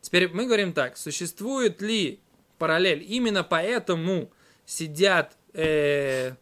Теперь 0.00 0.28
мы 0.32 0.46
говорим 0.46 0.72
так. 0.72 0.96
Существует 0.96 1.80
ли 1.82 2.18
параллель? 2.58 3.04
Именно 3.06 3.44
поэтому 3.44 4.30
сидят 4.66 5.36
э, 5.54 6.32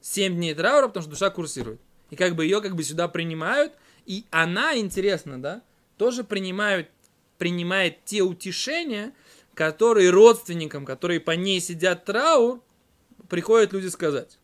7 0.00 0.34
дней 0.34 0.54
траура, 0.54 0.88
потому 0.88 1.02
что 1.02 1.10
душа 1.10 1.30
курсирует. 1.30 1.80
И 2.10 2.16
как 2.16 2.34
бы 2.36 2.44
ее 2.44 2.60
как 2.60 2.74
бы 2.76 2.82
сюда 2.84 3.08
принимают. 3.08 3.72
И 4.06 4.24
она, 4.30 4.76
интересно, 4.76 5.40
да, 5.40 5.62
тоже 5.96 6.24
принимают, 6.24 6.88
принимает 7.38 8.04
те 8.04 8.22
утешения, 8.22 9.12
которые 9.54 10.10
родственникам, 10.10 10.84
которые 10.84 11.20
по 11.20 11.32
ней 11.32 11.60
сидят 11.60 12.04
траур, 12.04 12.60
приходят 13.28 13.72
люди 13.72 13.88
сказать. 13.88 14.38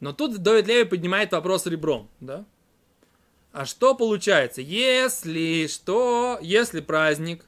Но 0.00 0.12
тут 0.12 0.38
Довид 0.38 0.66
Леви 0.66 0.84
поднимает 0.84 1.30
вопрос 1.32 1.66
ребром, 1.66 2.08
да? 2.18 2.44
А 3.52 3.66
что 3.66 3.94
получается, 3.94 4.60
если 4.62 5.66
что, 5.66 6.38
если 6.40 6.80
праздник 6.80 7.44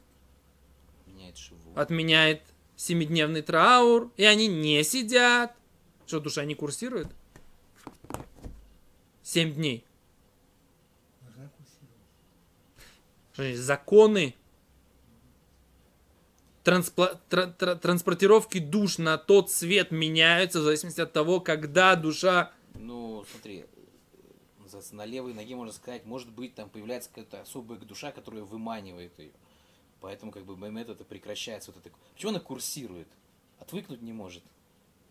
Меняет 1.06 1.36
шиву. 1.38 1.72
отменяет 1.74 2.42
семидневный 2.76 3.42
траур, 3.42 4.12
и 4.16 4.24
они 4.24 4.46
не 4.48 4.84
сидят, 4.84 5.56
что 6.06 6.20
душа 6.20 6.44
не 6.44 6.54
курсирует? 6.54 7.08
Семь 9.22 9.54
дней. 9.54 9.84
Должна 11.22 11.48
курсировать. 11.56 11.96
Что 12.76 12.90
значит, 12.92 13.22
законы 13.36 14.34
транспла- 16.62 17.18
тра- 17.28 17.48
тра- 17.48 17.76
транспортировки 17.76 18.58
душ 18.58 18.98
на 18.98 19.18
тот 19.18 19.50
свет 19.50 19.90
меняются 19.90 20.60
в 20.60 20.62
зависимости 20.62 21.00
от 21.00 21.12
того, 21.12 21.40
когда 21.40 21.96
душа... 21.96 22.52
Ну, 22.74 23.24
смотри, 23.30 23.66
на 24.92 25.04
левой 25.04 25.34
ноге, 25.34 25.54
можно 25.54 25.72
сказать, 25.72 26.04
может 26.04 26.30
быть, 26.30 26.54
там 26.54 26.68
появляется 26.68 27.08
какая-то 27.08 27.42
особая 27.42 27.78
душа, 27.78 28.10
которая 28.12 28.42
выманивает 28.42 29.16
ее. 29.18 29.30
Поэтому, 30.00 30.32
как 30.32 30.44
бы, 30.44 30.56
момент 30.56 30.88
это 30.88 31.04
прекращается. 31.04 31.70
Вот 31.70 31.84
это... 31.84 31.94
Почему 32.12 32.30
она 32.30 32.40
курсирует? 32.40 33.08
Отвыкнуть 33.58 34.02
не 34.02 34.12
может. 34.12 34.42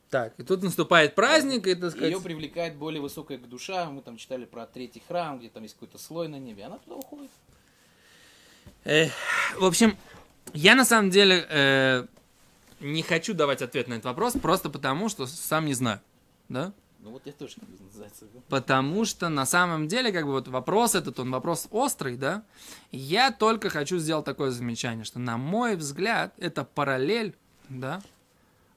Так, 0.09 0.39
и 0.39 0.43
тут 0.43 0.61
наступает 0.61 1.15
праздник, 1.15 1.65
и, 1.65 1.73
так 1.73 1.91
сказать... 1.91 2.11
Ее 2.11 2.21
привлекает 2.21 2.75
более 2.75 3.01
высокая 3.01 3.37
душа. 3.37 3.89
Мы 3.89 4.01
там 4.01 4.17
читали 4.17 4.45
про 4.45 4.67
третий 4.67 5.01
храм, 5.07 5.39
где 5.39 5.49
там 5.49 5.63
есть 5.63 5.75
какой-то 5.75 5.97
слой 5.97 6.27
на 6.27 6.37
небе. 6.37 6.65
Она 6.65 6.77
туда 6.77 6.97
уходит. 6.97 7.31
Э, 8.85 9.07
в 9.57 9.65
общем, 9.65 9.97
я 10.53 10.75
на 10.75 10.85
самом 10.85 11.09
деле 11.09 11.45
э, 11.49 12.05
не 12.79 13.01
хочу 13.01 13.33
давать 13.33 13.61
ответ 13.61 13.87
на 13.87 13.93
этот 13.93 14.05
вопрос, 14.05 14.33
просто 14.33 14.69
потому, 14.69 15.09
что 15.09 15.25
сам 15.25 15.65
не 15.65 15.73
знаю. 15.73 15.99
Да? 16.49 16.73
Ну 16.99 17.11
вот 17.11 17.21
я 17.25 17.33
тоже, 17.33 17.55
называется. 17.85 18.25
да. 18.33 18.39
Потому 18.47 19.03
что 19.03 19.27
на 19.29 19.45
самом 19.45 19.87
деле, 19.87 20.11
как 20.11 20.25
бы 20.25 20.31
вот 20.31 20.47
вопрос 20.47 20.95
этот, 20.95 21.19
он 21.19 21.31
вопрос 21.31 21.67
острый, 21.71 22.15
да? 22.15 22.43
Я 22.91 23.31
только 23.31 23.69
хочу 23.69 23.97
сделать 23.97 24.25
такое 24.25 24.51
замечание, 24.51 25.03
что 25.03 25.19
на 25.19 25.37
мой 25.37 25.75
взгляд, 25.75 26.33
эта 26.37 26.63
параллель, 26.63 27.35
да, 27.67 28.01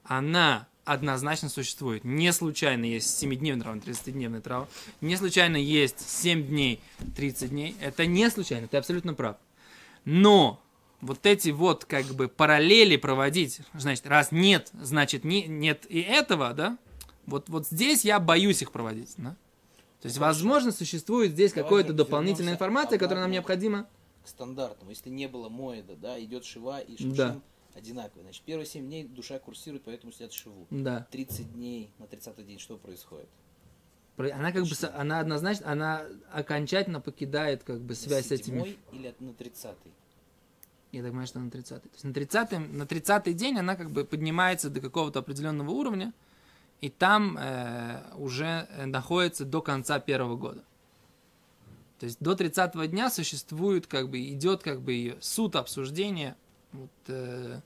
она 0.02 0.66
однозначно 0.84 1.48
существует. 1.48 2.04
Не 2.04 2.32
случайно 2.32 2.84
есть 2.84 3.22
7-дневный 3.22 3.62
траур, 3.62 3.78
30-дневный 3.78 4.40
траур. 4.40 4.66
Не 5.00 5.16
случайно 5.16 5.56
есть 5.56 6.08
7 6.08 6.46
дней, 6.46 6.80
30 7.16 7.50
дней. 7.50 7.76
Это 7.80 8.06
не 8.06 8.28
случайно, 8.30 8.66
ты 8.66 8.76
абсолютно 8.76 9.14
прав. 9.14 9.36
Но 10.06 10.62
вот 11.02 11.26
эти 11.26 11.50
вот 11.50 11.84
как 11.84 12.06
бы 12.06 12.28
параллели 12.28 12.96
проводить, 12.96 13.60
значит, 13.74 14.06
раз 14.06 14.32
нет, 14.32 14.70
значит 14.72 15.24
не, 15.24 15.46
нет 15.46 15.84
и 15.90 16.00
этого, 16.00 16.54
да? 16.54 16.78
Вот, 17.26 17.48
вот 17.48 17.66
здесь 17.66 18.04
я 18.04 18.18
боюсь 18.20 18.62
их 18.62 18.72
проводить, 18.72 19.12
да? 19.18 19.36
То 20.00 20.06
есть, 20.06 20.18
возможно, 20.18 20.70
существует 20.70 21.32
здесь 21.32 21.52
какая-то 21.52 21.92
дополнительная 21.92 22.54
информация, 22.54 22.98
которая 22.98 23.24
нам 23.24 23.32
необходима. 23.32 23.88
К 24.24 24.28
стандартному. 24.28 24.90
Если 24.90 25.10
не 25.10 25.26
было 25.26 25.48
моеда, 25.48 25.96
да, 25.96 26.22
идет 26.22 26.44
шива 26.44 26.78
и 26.80 26.92
Да. 26.92 27.28
шушин 27.28 27.42
одинаковые. 27.74 28.22
Значит, 28.24 28.42
первые 28.44 28.66
7 28.66 28.86
дней 28.86 29.04
душа 29.04 29.38
курсирует, 29.38 29.82
поэтому 29.84 30.12
сидят 30.12 30.32
шиву. 30.32 30.66
Да. 30.70 31.06
30 31.10 31.52
дней 31.52 31.90
на 31.98 32.06
30 32.06 32.46
день 32.46 32.58
что 32.58 32.76
происходит? 32.76 33.28
Она 34.16 34.52
как 34.52 34.64
бы, 34.64 34.70
она 34.94 35.20
однозначно, 35.20 35.70
она 35.70 36.02
окончательно 36.32 37.00
покидает 37.00 37.64
как 37.64 37.80
бы 37.80 37.94
связь 37.94 38.28
с 38.28 38.32
этими. 38.32 38.76
или 38.92 39.14
на 39.20 39.34
30 39.34 39.76
Я 40.92 41.02
так 41.02 41.10
понимаю, 41.10 41.26
что 41.26 41.38
на 41.40 41.50
30 41.50 41.82
То 41.82 41.88
есть 41.92 42.04
на 42.04 42.14
30 42.14 42.72
на 42.72 42.86
30 42.86 43.36
день 43.36 43.58
она 43.58 43.76
как 43.76 43.90
бы 43.90 44.04
поднимается 44.04 44.70
до 44.70 44.80
какого-то 44.80 45.18
определенного 45.18 45.70
уровня, 45.70 46.14
и 46.80 46.88
там 46.88 47.36
э, 47.38 48.02
уже 48.16 48.66
э, 48.70 48.86
находится 48.86 49.44
до 49.44 49.60
конца 49.60 50.00
первого 50.00 50.36
года. 50.36 50.64
То 51.98 52.04
есть 52.04 52.18
до 52.20 52.34
30 52.34 52.90
дня 52.90 53.10
существует, 53.10 53.86
как 53.86 54.10
бы, 54.10 54.20
идет 54.20 54.62
как 54.62 54.82
бы 54.82 54.92
ее 54.92 55.16
суд 55.20 55.56
обсуждения 55.56 56.36
вот, 56.72 56.90
э, 57.08 57.60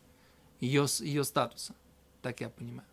ее, 0.60 0.86
ее 1.00 1.24
статуса. 1.24 1.74
Так 2.22 2.40
я 2.40 2.48
понимаю. 2.48 2.86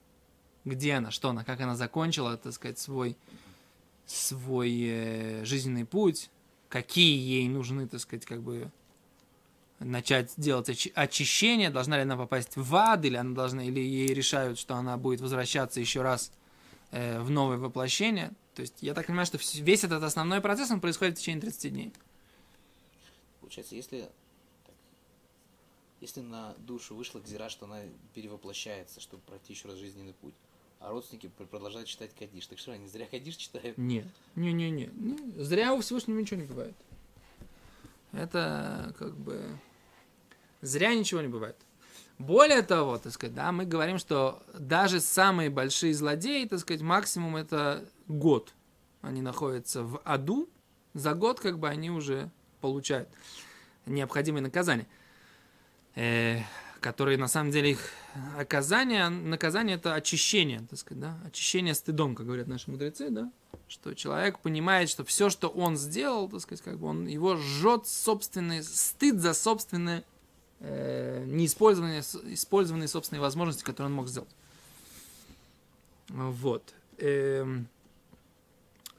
Где 0.65 0.93
она, 0.95 1.11
что 1.11 1.29
она, 1.29 1.43
как 1.43 1.61
она 1.61 1.75
закончила, 1.75 2.37
так 2.37 2.53
сказать, 2.53 2.79
свой, 2.79 3.15
свой 4.07 4.73
э, 4.87 5.45
жизненный 5.45 5.85
путь, 5.85 6.29
какие 6.69 7.17
ей 7.17 7.47
нужны, 7.49 7.87
так 7.87 7.99
сказать, 7.99 8.25
как 8.25 8.41
бы 8.41 8.71
начать 9.79 10.33
делать 10.37 10.69
очи- 10.69 10.91
очищение, 10.95 11.69
должна 11.69 11.97
ли 11.97 12.03
она 12.03 12.17
попасть 12.17 12.55
в 12.55 12.75
ад, 12.75 13.05
или 13.05 13.15
она 13.15 13.35
должна, 13.35 13.63
или 13.63 13.79
ей 13.79 14.07
решают, 14.07 14.57
что 14.57 14.75
она 14.75 14.97
будет 14.97 15.21
возвращаться 15.21 15.79
еще 15.79 16.01
раз 16.01 16.31
э, 16.91 17.19
в 17.19 17.29
новое 17.29 17.57
воплощение. 17.57 18.31
То 18.55 18.61
есть 18.61 18.81
я 18.81 18.93
так 18.93 19.05
понимаю, 19.05 19.27
что 19.27 19.37
весь 19.61 19.83
этот 19.83 20.01
основной 20.01 20.41
процесс, 20.41 20.71
он 20.71 20.81
происходит 20.81 21.17
в 21.17 21.21
течение 21.21 21.41
30 21.41 21.71
дней. 21.71 21.93
Получается, 23.41 23.75
если, 23.75 24.09
если 26.01 26.21
на 26.21 26.53
душу 26.57 26.95
вышла 26.95 27.19
гзира, 27.19 27.49
что 27.49 27.65
она 27.65 27.81
перевоплощается, 28.15 28.99
чтобы 28.99 29.21
пройти 29.23 29.53
еще 29.53 29.67
раз 29.67 29.77
жизненный 29.77 30.13
путь, 30.13 30.33
а 30.87 30.91
родственники 30.91 31.27
пр- 31.27 31.47
продолжают 31.47 31.87
читать 31.87 32.11
Кадиш, 32.17 32.47
так 32.47 32.57
что 32.57 32.71
они 32.71 32.87
зря 32.87 33.05
Кадиш 33.07 33.35
читают? 33.35 33.77
Нет. 33.77 34.07
Не-не-не. 34.35 34.89
Ну, 34.93 35.17
Зря 35.35 35.73
у 35.73 35.81
Всевышнего 35.81 36.17
ничего 36.17 36.39
не 36.39 36.47
бывает. 36.47 36.75
Это 38.13 38.95
как 38.97 39.13
бы... 39.17 39.41
Зря 40.61 40.95
ничего 40.95 41.21
не 41.21 41.27
бывает. 41.27 41.57
Более 42.19 42.61
того, 42.61 42.97
так 42.97 43.11
сказать, 43.11 43.35
да, 43.35 43.51
мы 43.51 43.65
говорим, 43.65 43.97
что 43.97 44.41
даже 44.57 45.01
самые 45.01 45.49
большие 45.49 45.93
злодеи, 45.93 46.45
так 46.45 46.59
сказать, 46.59 46.81
максимум 46.81 47.35
это 47.35 47.85
год. 48.07 48.53
Они 49.01 49.21
находятся 49.21 49.83
в 49.83 50.01
аду, 50.05 50.49
за 50.93 51.13
год 51.13 51.41
как 51.41 51.59
бы 51.59 51.67
они 51.67 51.91
уже 51.91 52.31
получают 52.61 53.09
необходимые 53.85 54.41
наказания. 54.41 54.87
Которые 56.79 57.17
на 57.17 57.27
самом 57.27 57.51
деле 57.51 57.71
их 57.71 57.79
оказание, 58.37 59.09
наказание 59.09 59.77
это 59.77 59.95
очищение, 59.95 60.61
так 60.69 60.77
сказать, 60.77 61.01
да, 61.01 61.17
очищение 61.25 61.73
стыдом, 61.73 62.15
как 62.15 62.25
говорят 62.25 62.47
наши 62.47 62.69
мудрецы, 62.69 63.09
да, 63.09 63.31
что 63.67 63.93
человек 63.93 64.39
понимает, 64.39 64.89
что 64.89 65.03
все, 65.03 65.29
что 65.29 65.47
он 65.49 65.77
сделал, 65.77 66.29
так 66.29 66.41
сказать, 66.41 66.63
как 66.63 66.79
бы 66.79 66.87
он 66.87 67.07
его 67.07 67.35
жжет 67.37 67.87
собственный 67.87 68.63
стыд 68.63 69.19
за 69.19 69.33
собственные 69.33 70.03
э, 70.59 71.23
неиспользованные 71.25 72.01
использованные 72.01 72.87
собственные 72.87 73.21
возможности, 73.21 73.63
которые 73.63 73.89
он 73.89 73.95
мог 73.95 74.07
сделать. 74.07 74.29
Вот. 76.09 76.73
Эм, 76.99 77.67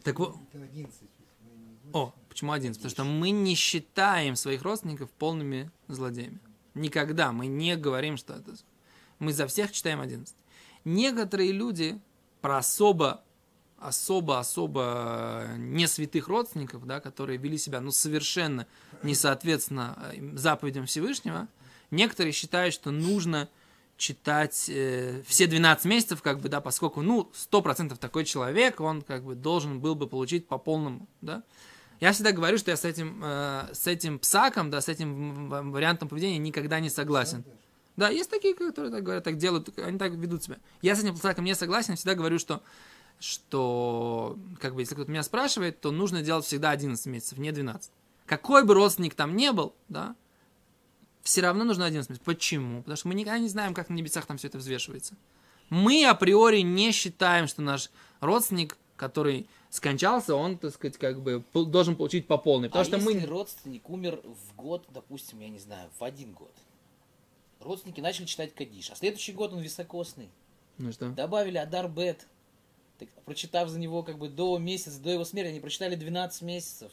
так 0.02 0.18
вот. 0.18 0.36
Это 0.52 0.64
11. 0.64 1.00
мы 1.42 1.56
не 1.56 1.74
будем. 1.74 1.96
О, 1.96 2.14
почему 2.28 2.52
11? 2.52 2.80
Потому 2.80 2.90
что 2.90 3.04
мы 3.04 3.30
не 3.30 3.54
считаем 3.54 4.36
своих 4.36 4.62
родственников 4.62 5.10
полными 5.10 5.70
злодеями. 5.88 6.38
Никогда. 6.78 7.32
Мы 7.32 7.46
не 7.46 7.76
говорим, 7.76 8.16
что 8.16 8.34
это... 8.34 8.54
Мы 9.18 9.32
за 9.32 9.46
всех 9.46 9.72
читаем 9.72 10.00
11. 10.00 10.34
Некоторые 10.84 11.52
люди 11.52 12.00
про 12.40 12.58
особо 12.58 13.22
особо-особо 13.80 15.50
не 15.56 15.86
святых 15.86 16.26
родственников, 16.26 16.84
да, 16.84 17.00
которые 17.00 17.38
вели 17.38 17.56
себя 17.58 17.80
ну, 17.80 17.92
совершенно 17.92 18.66
не 19.04 19.14
соответственно 19.14 19.96
э, 20.12 20.36
заповедям 20.36 20.86
Всевышнего, 20.86 21.46
некоторые 21.92 22.32
считают, 22.32 22.74
что 22.74 22.90
нужно 22.90 23.48
читать 23.96 24.68
э, 24.68 25.22
все 25.26 25.46
12 25.46 25.84
месяцев, 25.84 26.22
как 26.22 26.40
бы, 26.40 26.48
да, 26.48 26.60
поскольку, 26.60 27.02
ну, 27.02 27.30
100% 27.34 27.96
такой 27.98 28.24
человек, 28.24 28.80
он, 28.80 29.02
как 29.02 29.24
бы, 29.24 29.34
должен 29.34 29.80
был 29.80 29.94
бы 29.94 30.08
получить 30.08 30.48
по 30.48 30.58
полному, 30.58 31.08
да. 31.20 31.42
Я 32.00 32.12
всегда 32.12 32.32
говорю, 32.32 32.58
что 32.58 32.70
я 32.70 32.76
с 32.76 32.84
этим, 32.84 33.20
э, 33.24 33.68
с 33.72 33.86
этим 33.86 34.18
псаком, 34.18 34.70
да, 34.70 34.80
с 34.80 34.88
этим 34.88 35.48
вариантом 35.72 36.08
поведения 36.08 36.38
никогда 36.38 36.80
не 36.80 36.90
согласен. 36.90 37.44
Да, 37.96 38.08
есть 38.10 38.30
такие, 38.30 38.54
которые 38.54 38.92
так 38.92 39.02
говорят, 39.02 39.24
так 39.24 39.36
делают, 39.36 39.76
они 39.78 39.98
так 39.98 40.12
ведут 40.12 40.44
себя. 40.44 40.58
Я 40.82 40.94
с 40.94 41.00
этим 41.00 41.16
псаком 41.16 41.44
не 41.44 41.56
согласен, 41.56 41.96
всегда 41.96 42.14
говорю, 42.14 42.38
что, 42.38 42.62
что, 43.18 44.38
как 44.60 44.74
бы, 44.74 44.82
если 44.82 44.94
кто-то 44.94 45.10
меня 45.10 45.24
спрашивает, 45.24 45.80
то 45.80 45.90
нужно 45.90 46.22
делать 46.22 46.44
всегда 46.44 46.70
11 46.70 47.04
месяцев, 47.06 47.38
не 47.38 47.50
12. 47.50 47.90
Какой 48.26 48.64
бы 48.64 48.74
родственник 48.74 49.14
там 49.14 49.34
не 49.34 49.50
был, 49.50 49.74
да, 49.88 50.14
все 51.22 51.40
равно 51.40 51.64
нужно 51.64 51.86
11 51.86 52.08
месяцев. 52.08 52.24
Почему? 52.24 52.82
Потому 52.82 52.96
что 52.96 53.08
мы 53.08 53.14
никогда 53.14 53.38
не 53.38 53.48
знаем, 53.48 53.74
как 53.74 53.88
на 53.88 53.94
небесах 53.94 54.26
там 54.26 54.38
все 54.38 54.46
это 54.46 54.58
взвешивается. 54.58 55.16
Мы 55.68 56.06
априори 56.06 56.60
не 56.60 56.92
считаем, 56.92 57.48
что 57.48 57.62
наш 57.62 57.90
родственник, 58.20 58.76
который 58.96 59.48
скончался, 59.70 60.34
он, 60.34 60.58
так 60.58 60.72
сказать, 60.74 60.96
как 60.98 61.20
бы 61.20 61.44
должен 61.52 61.96
получить 61.96 62.26
по 62.26 62.38
полной. 62.38 62.68
Потому 62.68 62.82
а 62.82 62.84
что 62.84 62.96
если 62.96 63.20
мы... 63.20 63.26
родственник 63.26 63.88
умер 63.90 64.20
в 64.24 64.56
год, 64.56 64.86
допустим, 64.90 65.40
я 65.40 65.48
не 65.48 65.58
знаю, 65.58 65.90
в 65.98 66.04
один 66.04 66.32
год, 66.32 66.52
родственники 67.60 68.00
начали 68.00 68.24
читать 68.26 68.54
Кадиш, 68.54 68.90
а 68.90 68.96
следующий 68.96 69.32
год 69.32 69.52
он 69.52 69.60
високосный. 69.60 70.28
Ну 70.78 70.92
что? 70.92 71.10
Добавили 71.10 71.58
Адар 71.58 71.88
Бет. 71.88 72.26
Так, 72.98 73.08
прочитав 73.24 73.68
за 73.68 73.78
него 73.78 74.02
как 74.02 74.18
бы 74.18 74.28
до 74.28 74.58
месяца, 74.58 74.98
до 75.00 75.10
его 75.10 75.24
смерти, 75.24 75.50
они 75.50 75.60
прочитали 75.60 75.94
12 75.94 76.42
месяцев, 76.42 76.90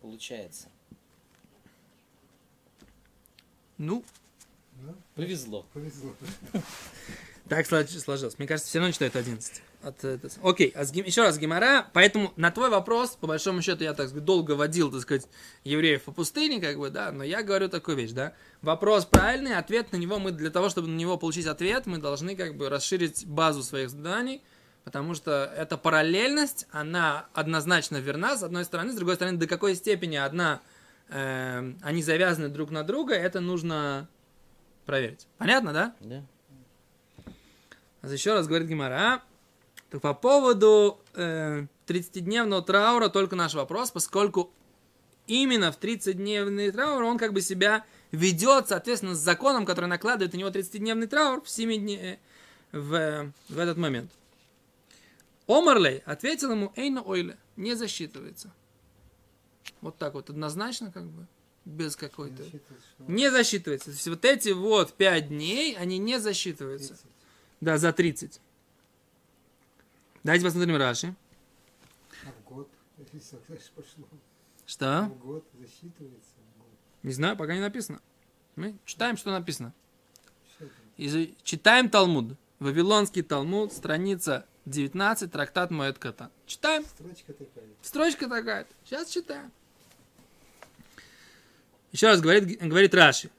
получается. 0.00 0.68
Ну, 3.78 4.02
Ну, 4.82 4.94
Повезло. 5.14 5.64
повезло. 5.72 6.14
так 7.48 7.66
слож- 7.66 7.86
сложилось. 7.98 8.38
Мне 8.38 8.48
кажется, 8.48 8.68
все 8.68 8.78
равно 8.78 8.92
читают 8.92 9.16
11. 9.16 9.62
От, 9.82 10.04
это- 10.04 10.28
Окей, 10.42 10.72
а 10.74 10.84
с 10.84 10.92
еще 10.92 11.22
раз 11.22 11.38
Гимара. 11.38 11.86
Поэтому 11.92 12.32
на 12.36 12.50
твой 12.50 12.70
вопрос, 12.70 13.10
по 13.10 13.26
большому 13.26 13.62
счету, 13.62 13.84
я 13.84 13.94
так 13.94 14.08
сказать, 14.08 14.24
долго 14.24 14.52
водил, 14.52 14.90
так 14.90 15.00
сказать, 15.00 15.28
евреев 15.64 16.02
по 16.02 16.12
пустыне, 16.12 16.60
как 16.60 16.78
бы, 16.78 16.90
да, 16.90 17.12
но 17.12 17.22
я 17.22 17.42
говорю 17.42 17.68
такую 17.68 17.96
вещь, 17.96 18.10
да. 18.12 18.32
Вопрос 18.62 19.04
правильный, 19.04 19.56
ответ 19.56 19.92
на 19.92 19.96
него 19.96 20.18
мы, 20.18 20.32
для 20.32 20.50
того, 20.50 20.68
чтобы 20.70 20.88
на 20.88 20.96
него 20.96 21.16
получить 21.18 21.46
ответ, 21.46 21.86
мы 21.86 21.98
должны, 21.98 22.34
как 22.34 22.56
бы, 22.56 22.68
расширить 22.68 23.26
базу 23.26 23.62
своих 23.62 23.90
заданий, 23.90 24.42
потому 24.84 25.14
что 25.14 25.52
эта 25.56 25.76
параллельность, 25.76 26.66
она 26.70 27.26
однозначно 27.32 27.98
верна, 27.98 28.36
с 28.36 28.42
одной 28.42 28.64
стороны, 28.64 28.92
с 28.92 28.96
другой 28.96 29.14
стороны, 29.16 29.38
до 29.38 29.46
какой 29.46 29.76
степени 29.76 30.16
одна, 30.16 30.62
э, 31.10 31.72
они 31.82 32.02
завязаны 32.02 32.48
друг 32.48 32.70
на 32.70 32.82
друга, 32.82 33.14
это 33.14 33.40
нужно 33.40 34.08
проверить. 34.84 35.26
Понятно, 35.38 35.72
да? 35.72 35.94
Да? 36.00 36.24
А 38.02 38.08
еще 38.08 38.34
раз 38.34 38.46
говорит 38.46 38.68
Гимара. 38.68 39.22
По 40.00 40.14
поводу 40.14 41.00
э, 41.14 41.66
30-дневного 41.86 42.62
траура 42.62 43.08
только 43.08 43.36
наш 43.36 43.54
вопрос, 43.54 43.90
поскольку 43.90 44.50
именно 45.26 45.72
в 45.72 45.78
30-дневный 45.78 46.70
траур 46.70 47.02
он 47.02 47.18
как 47.18 47.32
бы 47.32 47.40
себя 47.40 47.84
ведет, 48.12 48.68
соответственно, 48.68 49.14
с 49.14 49.18
законом, 49.18 49.66
который 49.66 49.86
накладывает 49.86 50.32
на 50.32 50.38
него 50.38 50.50
30-дневный 50.50 51.06
траур 51.06 51.42
в 51.42 51.48
7 51.48 51.76
дней, 51.76 52.18
в, 52.72 53.32
в 53.48 53.58
этот 53.58 53.76
момент. 53.76 54.10
Омарлей 55.46 55.98
ответил 56.04 56.50
ему, 56.50 56.72
Эйна 56.76 57.02
Ойле, 57.02 57.36
не 57.56 57.74
засчитывается. 57.74 58.52
Вот 59.80 59.96
так 59.98 60.14
вот, 60.14 60.30
однозначно, 60.30 60.90
как 60.90 61.04
бы, 61.04 61.26
без 61.64 61.96
какой-то... 61.96 62.42
Засчитывается, 62.42 62.88
что 62.94 63.12
Не 63.12 63.30
засчитывается. 63.30 63.86
То 63.86 63.92
есть 63.92 64.08
вот 64.08 64.24
эти 64.24 64.48
вот 64.50 64.92
5 64.94 65.28
дней, 65.28 65.76
они 65.76 65.98
не 65.98 66.18
засчитываются. 66.18 66.94
30. 66.94 67.06
Да, 67.60 67.78
за 67.78 67.92
30. 67.92 68.40
Давайте 70.26 70.44
посмотрим 70.44 70.74
Раши. 70.76 71.14
А 72.24 72.32
в 72.32 72.42
год, 72.48 72.68
если 73.12 73.36
пошло. 73.76 74.08
Что? 74.66 75.02
В 75.02 75.18
год 75.20 75.44
засчитывается. 75.54 76.30
в 76.56 76.58
год. 76.58 76.68
Не 77.04 77.12
знаю, 77.12 77.36
пока 77.36 77.54
не 77.54 77.60
написано. 77.60 78.00
Мы 78.56 78.74
читаем, 78.84 79.16
что 79.16 79.30
написано. 79.30 79.72
Из- 80.96 81.32
Читаем 81.44 81.88
Талмуд. 81.88 82.36
Вавилонский 82.58 83.22
Талмуд, 83.22 83.72
страница 83.72 84.44
19, 84.64 85.30
трактат 85.30 85.70
Моэд 85.70 85.96
Ката. 86.00 86.32
Читаем. 86.46 86.84
Строчка 86.84 87.32
такая. 87.32 87.64
Строчка 87.82 88.28
такая. 88.28 88.66
Сейчас 88.84 89.08
читаем. 89.10 89.52
Еще 91.92 92.08
раз 92.08 92.20
говорит, 92.20 92.60
говорит 92.60 92.92
Раши. 92.96 93.30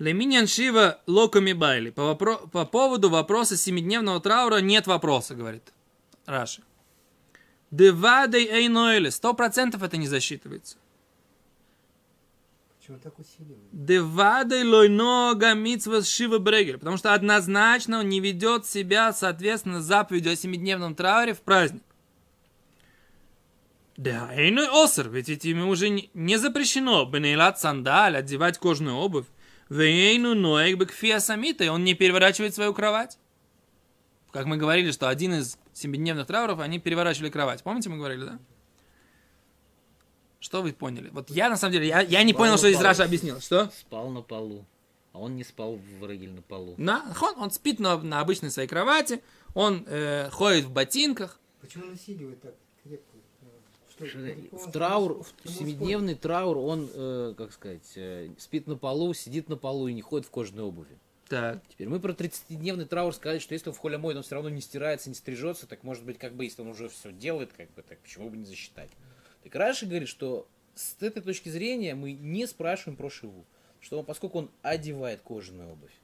Леминьян 0.00 0.46
Шива 0.46 0.98
локами 1.06 1.52
байли. 1.52 1.90
По, 1.90 2.00
вопро- 2.00 2.48
по 2.48 2.64
поводу 2.64 3.10
вопроса 3.10 3.58
семидневного 3.58 4.18
траура 4.18 4.56
нет 4.56 4.86
вопроса, 4.86 5.34
говорит 5.34 5.74
Раши. 6.24 6.62
Девадей 7.70 8.46
эйнойле. 8.46 9.10
Сто 9.10 9.34
процентов 9.34 9.82
это 9.82 9.98
не 9.98 10.08
засчитывается. 10.08 10.78
Почему 12.78 12.98
так 12.98 13.18
усиливает? 13.18 13.68
Девадей 13.72 14.64
лойнога 14.64 15.52
митсва 15.52 16.02
шива 16.02 16.38
брегель. 16.38 16.78
Потому 16.78 16.96
что 16.96 17.12
однозначно 17.12 17.98
он 17.98 18.08
не 18.08 18.20
ведет 18.20 18.64
себя, 18.64 19.12
соответственно, 19.12 19.82
заповедью 19.82 20.32
о 20.32 20.36
семидневном 20.36 20.94
трауре 20.94 21.34
в 21.34 21.42
праздник. 21.42 21.82
Да, 23.98 24.30
эйной 24.34 24.66
осер, 24.66 25.10
ведь 25.10 25.28
ведь 25.28 25.44
ему 25.44 25.68
уже 25.68 25.90
не, 25.90 26.08
не 26.14 26.38
запрещено 26.38 27.04
бенейлат 27.04 27.60
сандаль, 27.60 28.16
одевать 28.16 28.56
кожную 28.56 28.96
обувь. 28.96 29.26
Вейну 29.70 30.34
ноек 30.34 30.78
бекфия 30.78 31.20
самита, 31.20 31.64
и 31.64 31.68
он 31.68 31.84
не 31.84 31.94
переворачивает 31.94 32.54
свою 32.54 32.74
кровать. 32.74 33.18
Как 34.32 34.46
мы 34.46 34.56
говорили, 34.56 34.90
что 34.90 35.08
один 35.08 35.34
из 35.34 35.56
семидневных 35.72 36.26
трауров, 36.26 36.60
они 36.60 36.78
переворачивали 36.78 37.30
кровать. 37.30 37.62
Помните, 37.62 37.88
мы 37.88 37.96
говорили, 37.96 38.24
да? 38.24 38.38
Что 40.40 40.62
вы 40.62 40.72
поняли? 40.72 41.10
Вот 41.12 41.30
я, 41.30 41.48
на 41.48 41.56
самом 41.56 41.74
деле, 41.74 41.88
я, 41.88 42.00
я 42.00 42.22
не 42.22 42.34
понял, 42.34 42.58
что 42.58 42.68
здесь 42.68 42.82
Раша 42.82 43.04
объяснил. 43.04 43.40
Что? 43.40 43.70
Спал 43.78 44.10
на 44.10 44.22
полу. 44.22 44.66
А 45.12 45.18
он 45.18 45.36
не 45.36 45.44
спал 45.44 45.76
в 45.76 46.04
рыгель 46.04 46.32
на 46.32 46.42
полу. 46.42 46.74
На, 46.76 47.14
он, 47.20 47.34
он 47.36 47.50
спит 47.50 47.78
на, 47.80 47.98
на 47.98 48.20
обычной 48.20 48.50
своей 48.50 48.68
кровати, 48.68 49.22
он 49.54 49.84
э, 49.86 50.30
ходит 50.30 50.64
в 50.64 50.70
ботинках. 50.70 51.38
Почему 51.60 51.86
он 51.86 51.92
усиливает 51.92 52.40
так 52.40 52.54
В 54.00 54.70
траур, 54.72 55.22
в 55.22 55.48
семидневный 55.48 56.14
траур, 56.14 56.58
он, 56.58 56.88
э, 56.92 57.34
как 57.36 57.52
сказать, 57.52 57.92
э, 57.96 58.30
спит 58.38 58.66
на 58.66 58.76
полу, 58.76 59.14
сидит 59.14 59.48
на 59.48 59.56
полу 59.56 59.88
и 59.88 59.92
не 59.92 60.02
ходит 60.02 60.26
в 60.26 60.30
кожаной 60.30 60.64
обуви. 60.64 60.98
Так. 61.28 61.60
Теперь 61.68 61.88
мы 61.88 62.00
про 62.00 62.12
30-дневный 62.12 62.86
траур 62.86 63.14
сказали, 63.14 63.38
что 63.38 63.54
если 63.54 63.68
он 63.68 63.74
в 63.74 63.78
холе 63.78 63.98
моет, 63.98 64.16
он 64.16 64.24
все 64.24 64.34
равно 64.34 64.50
не 64.50 64.60
стирается, 64.60 65.08
не 65.08 65.14
стрижется, 65.14 65.66
так 65.68 65.84
может 65.84 66.04
быть, 66.04 66.18
как 66.18 66.34
бы, 66.34 66.44
если 66.44 66.62
он 66.62 66.68
уже 66.68 66.88
все 66.88 67.12
делает, 67.12 67.52
как 67.56 67.70
бы, 67.74 67.82
так 67.82 67.98
почему 68.00 68.30
бы 68.30 68.36
не 68.36 68.44
засчитать? 68.44 68.90
Так 69.44 69.54
Раши 69.54 69.86
говорит, 69.86 70.08
что 70.08 70.48
с 70.74 70.96
этой 71.00 71.22
точки 71.22 71.48
зрения 71.48 71.94
мы 71.94 72.12
не 72.12 72.46
спрашиваем 72.46 72.96
про 72.96 73.10
шиву. 73.10 73.44
Что 73.80 74.00
он, 74.00 74.04
поскольку 74.04 74.38
он 74.38 74.50
одевает 74.62 75.20
кожаную 75.20 75.72
обувь, 75.72 75.94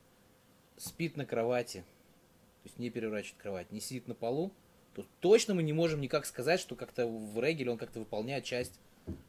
спит 0.77 1.17
на 1.17 1.27
кровати, 1.27 1.79
то 2.63 2.69
есть 2.69 2.79
не 2.79 2.91
переворачивает 2.91 3.43
кровать, 3.43 3.73
не 3.73 3.81
сидит 3.81 4.09
на 4.09 4.15
полу, 4.15 4.53
то 4.97 5.05
точно 5.21 5.53
мы 5.53 5.63
не 5.63 5.75
можем 5.75 6.01
никак 6.01 6.25
сказать, 6.25 6.59
что 6.59 6.75
как-то 6.75 7.07
в 7.07 7.39
регеле 7.39 7.71
он 7.71 7.77
как-то 7.77 7.99
выполняет 7.99 8.45
часть 8.45 8.73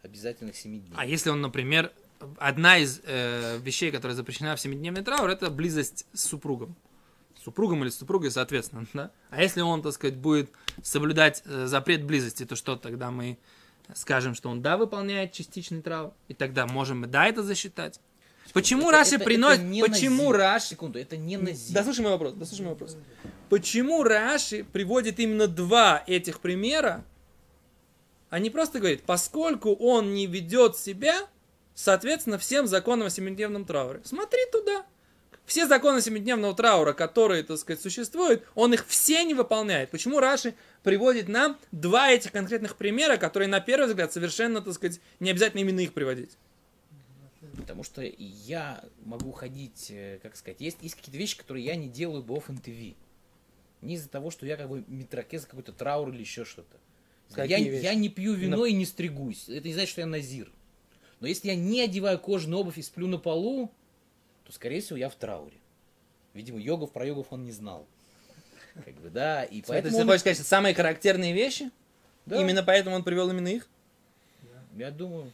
обязательных 0.02 0.56
семи 0.56 0.80
дней. 0.80 0.94
А 0.96 1.06
если 1.06 1.30
он, 1.30 1.42
например, 1.42 1.92
одна 2.38 2.78
из 2.78 3.02
э, 3.04 3.58
вещей, 3.60 3.92
которая 3.92 4.16
запрещена 4.16 4.56
в 4.56 4.62
семидневный 4.62 5.04
траур, 5.04 5.30
это 5.30 5.52
близость 5.52 6.06
с 6.14 6.22
супругом. 6.22 6.78
Супругом 7.36 7.84
или 7.84 7.90
супругой, 7.90 8.32
соответственно, 8.32 8.88
да? 8.94 9.12
А 9.30 9.42
если 9.42 9.60
он, 9.60 9.82
так 9.82 9.92
сказать, 9.92 10.16
будет 10.16 10.50
соблюдать 10.82 11.44
э, 11.46 11.66
запрет 11.66 12.06
близости, 12.06 12.46
то 12.46 12.56
что 12.56 12.78
тогда 12.78 13.12
мы 13.12 13.38
скажем, 13.94 14.36
что 14.36 14.50
он, 14.50 14.62
да, 14.62 14.78
выполняет 14.78 15.34
частичный 15.34 15.82
траур, 15.82 16.14
и 16.30 16.34
тогда 16.34 16.66
можем, 16.66 17.02
мы, 17.02 17.08
да, 17.08 17.28
это 17.28 17.44
засчитать. 17.44 18.00
Почему 18.58 18.90
Это- 18.90 18.92
Раши 18.92 19.16
это- 19.16 19.24
приносит, 19.24 19.62
это 19.62 19.92
почему. 19.92 20.32
Раши, 20.32 20.70
Секунду, 20.70 20.98
это 20.98 21.16
не 21.16 21.38
назир. 21.38 21.76
дослушай 21.76 22.02
мой 22.02 22.12
вопрос, 22.12 22.34
дослушай 22.34 22.64
мой 22.64 22.74
вопрос. 22.74 22.98
Почему 23.50 24.02
Раши 24.04 24.64
приводит 24.64 25.20
именно 25.20 25.48
два 25.48 26.04
этих 26.08 26.40
примера, 26.40 27.06
а 28.32 28.40
не 28.40 28.50
просто 28.50 28.80
говорит, 28.80 29.04
поскольку 29.04 29.74
он 29.76 30.16
не 30.16 30.26
ведет 30.26 30.76
себя, 30.76 31.28
соответственно, 31.76 32.40
всем 32.40 32.66
законам 32.66 33.08
о 33.08 33.10
семидневном 33.12 33.64
трауре. 33.64 34.02
Смотри 34.04 34.42
туда. 34.52 34.86
Все 35.46 35.68
законы 35.68 36.02
семидневного 36.02 36.54
траура, 36.56 36.94
которые, 36.94 37.44
так 37.44 37.58
сказать, 37.60 37.82
существуют, 37.82 38.44
он 38.56 38.74
их 38.74 38.86
все 38.88 39.24
не 39.24 39.36
выполняет. 39.36 39.92
Почему 39.92 40.20
Раши 40.20 40.56
приводит 40.84 41.30
нам 41.30 41.58
два 41.72 42.10
этих 42.12 42.32
конкретных 42.32 42.76
примера, 42.76 43.18
которые, 43.18 43.48
на 43.48 43.60
первый 43.62 43.88
взгляд, 43.88 44.12
совершенно, 44.12 44.62
так 44.62 44.74
сказать, 44.74 45.00
не 45.20 45.30
обязательно 45.30 45.62
именно 45.62 45.80
их 45.80 45.94
приводить? 45.94 46.32
Потому 47.58 47.84
что 47.84 48.02
я 48.18 48.84
могу 49.04 49.32
ходить, 49.32 49.88
э, 49.90 50.20
как 50.22 50.36
сказать, 50.36 50.62
есть, 50.62 50.78
есть 50.82 50.96
какие-то 50.96 51.18
вещи, 51.18 51.38
которые 51.38 51.66
я 51.66 51.76
не 51.76 51.90
делаю 51.90 52.24
бы 52.24 52.36
off 52.36 52.48
NTV. 52.50 52.96
Не 53.82 53.96
из-за 53.96 54.10
того, 54.10 54.32
что 54.32 54.46
я 54.46 54.58
как 54.58 54.70
бы 54.70 54.84
метрокез 54.88 55.46
какой-то 55.46 55.72
траур 55.72 56.10
или 56.10 56.20
еще 56.20 56.46
что-то. 56.46 56.78
Я, 57.46 57.60
вещи? 57.60 57.84
я 57.84 57.94
не 57.94 58.10
пью 58.10 58.34
вино 58.34 58.66
и 58.66 58.74
не 58.74 58.86
стригусь. 58.86 59.50
Это 59.50 59.68
не 59.68 59.74
значит, 59.74 59.92
что 59.92 60.02
я 60.02 60.08
назир. 60.08 60.52
Но 61.20 61.28
если 61.28 61.50
я 61.50 61.56
не 61.56 61.82
одеваю 61.82 62.20
кожаную 62.20 62.62
обувь 62.62 62.78
и 62.78 62.82
сплю 62.82 63.08
на 63.08 63.18
полу, 63.18 63.72
то, 64.46 64.52
скорее 64.54 64.82
всего, 64.82 64.98
я 64.98 65.10
в 65.10 65.16
трауре. 65.16 65.58
Видимо, 66.34 66.60
йогов 66.60 66.92
про 66.92 67.06
йогов 67.06 67.28
он 67.32 67.44
не 67.44 67.52
знал. 67.52 67.88
Как 68.86 68.94
бы, 69.02 69.10
да, 69.10 69.44
и 69.44 69.62
Поэтому 69.62 69.68
поэтому 69.68 69.96
ты 69.96 70.02
он- 70.02 70.08
хочешь 70.08 70.22
сказать, 70.22 70.38
самые 70.38 70.76
характерные 70.76 71.34
вещи? 71.34 71.72
Да. 72.28 72.40
Именно 72.40 72.62
поэтому 72.64 72.96
он 72.96 73.04
привел 73.04 73.30
именно 73.30 73.48
их? 73.48 73.68
Я 74.76 74.92
думаю. 74.92 75.32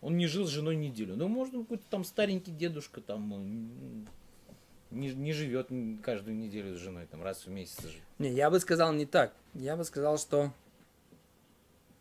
Он 0.00 0.16
не 0.16 0.26
жил 0.26 0.46
с 0.46 0.50
женой 0.50 0.76
неделю. 0.76 1.14
Ну, 1.16 1.28
может, 1.28 1.54
какой-то 1.54 1.84
там 1.90 2.04
старенький 2.04 2.52
дедушка 2.52 3.00
там 3.02 4.06
не, 4.90 5.08
не 5.12 5.32
живет 5.32 5.68
каждую 6.02 6.36
неделю 6.36 6.74
с 6.76 6.80
женой, 6.80 7.06
там 7.10 7.22
раз 7.22 7.44
в 7.46 7.50
месяц 7.50 7.82
живет. 7.82 8.02
Не, 8.18 8.30
я 8.32 8.50
бы 8.50 8.58
сказал 8.60 8.92
не 8.92 9.04
так. 9.04 9.34
Я 9.54 9.76
бы 9.76 9.84
сказал, 9.84 10.16
что 10.18 10.52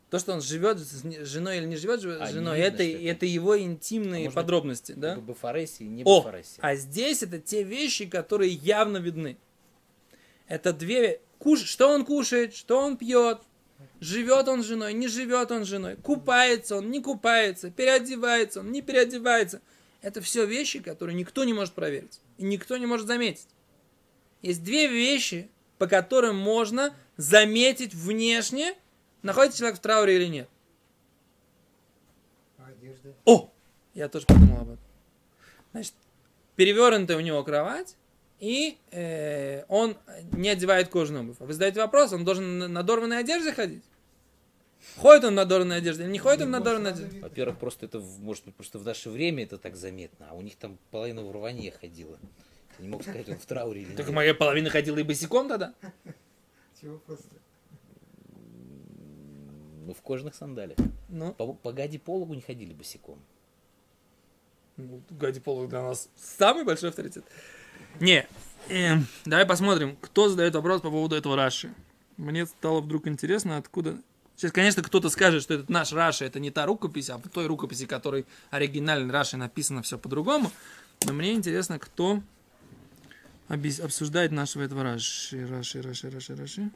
то, 0.10 0.18
что 0.18 0.34
он 0.34 0.42
живет 0.42 0.80
с 0.80 1.04
женой 1.28 1.58
или 1.58 1.66
не 1.66 1.76
живет 1.76 2.02
с 2.02 2.06
А, 2.06 2.26
женой, 2.28 2.56
видно, 2.58 2.68
это, 2.68 2.78
что 2.78 2.84
это- 2.84 3.04
это 3.04 3.26
его 3.26 3.60
интимные 3.60 4.12
Может 4.24 4.26
быть, 4.28 4.36
подробности, 4.36 4.92
да? 4.94 5.16
Либо 5.16 5.28
Бафареси, 5.28 5.84
не 5.84 6.04
О, 6.04 6.22
Бафареси. 6.22 6.56
а 6.62 6.76
здесь 6.76 7.22
это 7.22 7.40
те 7.40 7.64
вещи, 7.64 8.06
которые 8.08 8.52
явно 8.54 8.98
видны. 8.98 9.38
Это 10.48 10.74
две... 10.74 11.20
Куш... 11.38 11.64
Что 11.64 11.90
он 11.94 12.06
кушает, 12.06 12.56
что 12.56 12.80
он 12.80 12.98
пьет, 12.98 13.42
живет 14.00 14.48
он 14.48 14.63
женой, 14.63 14.94
не 14.94 15.08
живет 15.08 15.52
он 15.52 15.65
с 15.65 15.68
женой, 15.68 15.96
купается 15.96 16.78
он, 16.78 16.89
не 16.89 17.02
купается, 17.02 17.72
переодевается 17.72 18.62
он, 18.62 18.72
не 18.72 18.82
переодевается. 18.82 19.62
Это 20.02 20.22
все 20.22 20.46
вещи, 20.46 20.80
которые 20.80 21.15
никто 21.15 21.44
не 21.44 21.54
может 21.54 21.74
проверить. 21.74 22.22
И 22.38 22.46
никто 22.46 22.78
не 22.78 22.86
может 22.86 23.08
заметить. 23.08 23.48
Есть 24.42 24.63
две 24.63 24.88
вещи, 24.88 25.50
по 25.78 25.88
которым 25.88 26.38
можно 26.38 26.96
заметить 27.18 27.94
внешне, 27.94 28.76
находится 29.22 29.60
человек 29.60 29.80
в 29.80 29.82
трауре 29.82 30.15
или 30.15 30.26
нет. 30.26 30.50
А 32.58 32.68
одежда? 32.68 33.13
О! 33.26 33.52
Я 33.94 34.08
тоже 34.08 34.26
подумал 34.26 34.62
об 34.62 34.70
этом. 34.70 34.86
Значит, 35.72 35.94
перевернутая 36.56 37.18
у 37.18 37.22
него 37.22 37.44
кровать, 37.44 37.96
и 38.39 38.78
э, 38.91 39.63
он 39.67 39.95
не 40.32 40.49
одевает 40.49 40.89
кожаную 40.89 41.23
обувь. 41.25 41.38
А 41.39 41.45
Вы 41.45 41.54
задаете 41.54 41.80
вопрос, 41.82 42.13
он 42.13 42.23
должен 42.25 42.60
на 42.60 42.67
надорванной 42.67 43.19
одежде 43.19 43.52
ходить? 43.54 43.84
Ходит 44.97 45.25
он 45.25 45.32
в 45.34 45.36
надорванной 45.36 45.78
одежде 45.78 46.04
или 46.04 46.12
не 46.12 46.19
ходит 46.19 46.39
он 46.41 46.45
в 46.47 46.49
Не 46.49 46.54
надорванной 46.54 46.91
больше 46.91 47.04
одежде? 47.04 47.19
надо 47.19 47.30
Во-первых, 47.30 47.58
просто 47.60 47.86
это, 47.86 47.99
может 47.99 48.45
быть, 48.45 48.56
просто 48.56 48.80
в 48.80 48.86
наше 48.86 49.10
время 49.10 49.43
это 49.43 49.58
так 49.58 49.75
заметно, 49.75 50.28
а 50.30 50.36
у 50.36 50.41
них 50.41 50.56
там 50.56 50.78
половина 50.91 51.21
в 51.23 51.32
рванье 51.32 51.71
ходила. 51.71 52.17
Я 52.78 52.84
не 52.84 52.89
мог 52.89 53.02
сказать, 53.04 53.28
он 53.28 53.38
в 53.38 53.45
трауре 53.45 53.82
или 53.82 53.95
Так 53.95 54.08
нет. 54.08 54.15
моя 54.15 54.34
половина 54.34 54.69
ходила 54.69 54.97
и 54.97 55.04
босиком 55.04 55.49
тогда. 55.49 55.73
Чего 56.82 56.97
просто? 56.99 57.28
Ну, 59.86 59.93
в 59.93 60.02
кожаных 60.02 60.36
сандалиях. 60.36 60.78
Ну, 61.10 61.34
По, 61.34 61.54
по 61.54 61.73
гадипологу 61.73 62.34
не 62.34 62.41
ходили 62.41 62.73
босиком. 62.73 63.19
ну, 64.78 65.02
Гади 65.10 65.39
Полок 65.39 65.67
для 65.69 65.82
нас 65.82 66.10
самый 66.15 66.63
большой 66.63 66.89
авторитет. 66.89 67.25
Не, 67.99 68.28
эм, 68.69 69.08
давай 69.25 69.45
посмотрим, 69.45 69.97
кто 70.02 70.30
задает 70.30 70.56
вопрос 70.56 70.82
по 70.82 70.89
поводу 70.89 71.15
этого 71.15 71.36
Раши. 71.36 71.73
Мне 72.17 72.45
стало 72.45 72.82
вдруг 72.82 73.08
интересно, 73.08 73.58
откуда... 73.58 73.97
Сейчас, 74.36 74.52
конечно, 74.52 74.82
кто-то 74.84 75.10
скажет, 75.10 75.43
что 75.43 75.54
этот 75.54 75.69
наш 75.69 75.91
Раши, 75.91 76.25
это 76.25 76.39
не 76.39 76.49
та 76.49 76.65
рукопись, 76.65 77.10
а 77.10 77.17
в 77.17 77.28
той 77.30 77.47
рукописи, 77.47 77.86
которой 77.86 78.25
оригинальный 78.52 79.12
Раши 79.12 79.36
написано 79.36 79.82
все 79.82 79.97
по-другому. 79.97 80.52
Но 81.06 81.13
мне 81.13 81.34
интересно, 81.34 81.78
кто 81.78 82.21
обсуждает 83.49 84.32
нашего 84.32 84.63
этого 84.63 84.84
Раши. 84.84 85.45
Раши, 85.47 85.82
Раши, 85.82 86.10
Раши, 86.10 86.36
Раши. 86.36 86.71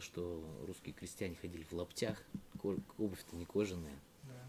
Подумал, 0.00 0.02
что 0.02 0.64
русские 0.66 0.94
крестьяне 0.94 1.34
ходили 1.36 1.64
в 1.64 1.72
лаптях, 1.72 2.22
обувь-то 2.62 3.36
не 3.36 3.44
кожаная. 3.44 3.98
Да, 4.22 4.48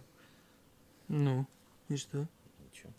Ну, 1.09 1.47
и 1.89 1.97
что? 1.97 2.27
Ничего. 2.59 2.93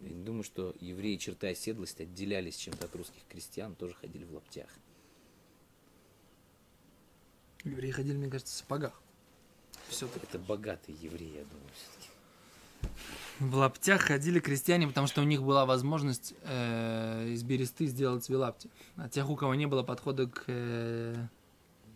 Я 0.00 0.10
не 0.10 0.24
думаю, 0.24 0.44
что 0.44 0.74
евреи 0.80 1.16
черты 1.16 1.48
оседлости 1.48 2.02
отделялись 2.02 2.56
чем-то 2.56 2.86
от 2.86 2.94
русских 2.96 3.26
крестьян, 3.28 3.74
тоже 3.74 3.94
ходили 3.94 4.24
в 4.24 4.32
лаптях. 4.32 4.70
Евреи 7.64 7.90
ходили, 7.90 8.16
мне 8.16 8.30
кажется, 8.30 8.54
в 8.54 8.56
сапогах. 8.56 9.02
Все-таки. 9.88 10.24
Это 10.26 10.38
богатые 10.38 10.96
евреи, 10.98 11.38
я 11.38 11.44
думаю, 11.44 11.70
все-таки. 11.74 12.08
В 13.40 13.54
лаптях 13.56 14.02
ходили 14.02 14.40
крестьяне, 14.40 14.86
потому 14.88 15.06
что 15.06 15.20
у 15.20 15.24
них 15.24 15.42
была 15.42 15.64
возможность 15.66 16.34
э, 16.42 17.28
из 17.30 17.42
бересты 17.44 17.86
сделать 17.86 18.24
себе 18.24 18.38
лапти. 18.38 18.68
А 18.96 19.08
тех, 19.08 19.28
у 19.30 19.36
кого 19.36 19.54
не 19.54 19.66
было 19.66 19.82
подхода 19.82 20.26
к, 20.26 20.44
э, 20.48 21.14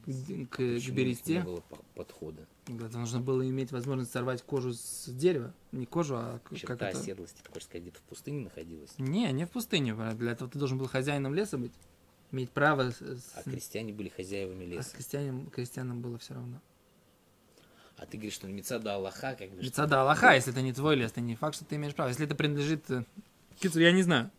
к, 0.05 0.57
к 0.57 0.59
Не 0.61 0.91
бересте, 0.91 1.41
было 1.43 1.61
по- 1.61 1.79
подхода. 1.97 2.47
это 2.67 2.99
нужно 2.99 3.21
было 3.21 3.49
иметь 3.49 3.73
возможность 3.73 4.13
сорвать 4.13 4.43
кожу 4.43 4.73
с 4.73 5.07
дерева. 5.09 5.53
Не 5.73 5.87
кожу, 5.87 6.17
а 6.17 6.39
к- 6.45 6.51
как 6.51 6.59
Черта 6.59 6.89
это... 6.91 6.99
оседлости, 6.99 7.41
ты 7.43 7.49
хочешь 7.51 7.65
сказать, 7.65 7.83
где-то 7.83 7.99
в 7.99 8.03
пустыне 8.03 8.45
находилась. 8.45 8.91
Не, 8.99 9.31
не 9.33 9.47
в 9.47 9.51
пустыне. 9.51 9.95
Для 10.15 10.33
этого 10.33 10.49
ты 10.51 10.59
должен 10.59 10.79
был 10.79 10.87
хозяином 10.87 11.35
леса 11.35 11.59
быть. 11.59 11.73
Иметь 12.31 12.51
право. 12.51 12.91
с- 12.93 13.33
А 13.35 13.43
крестьяне 13.43 13.93
были 13.93 14.09
хозяевами 14.09 14.65
а 14.65 14.69
леса. 14.69 14.95
крестьянам, 14.95 15.47
крестьянам 15.51 16.01
было 16.01 16.19
все 16.19 16.35
равно. 16.35 16.61
А 17.99 18.07
ты 18.07 18.17
говоришь, 18.17 18.35
что 18.35 18.49
Мецада 18.49 18.95
Аллаха, 18.95 19.35
как 19.39 19.49
бы... 19.51 19.57
что- 19.57 19.65
Лица 19.65 19.87
да 19.87 20.03
Аллаха, 20.03 20.35
если 20.35 20.53
это 20.53 20.63
не 20.63 20.73
твой 20.73 20.97
лес, 20.97 21.11
это 21.13 21.21
не 21.21 21.37
факт, 21.37 21.55
что 21.55 21.65
ты 21.65 21.77
имеешь 21.77 21.95
право. 21.95 22.09
Если 22.09 22.25
это 22.27 22.35
принадлежит... 22.35 22.91
э, 22.91 23.05
Кицу, 23.61 23.81
я 23.81 23.93
не 23.93 24.03
знаю. 24.03 24.31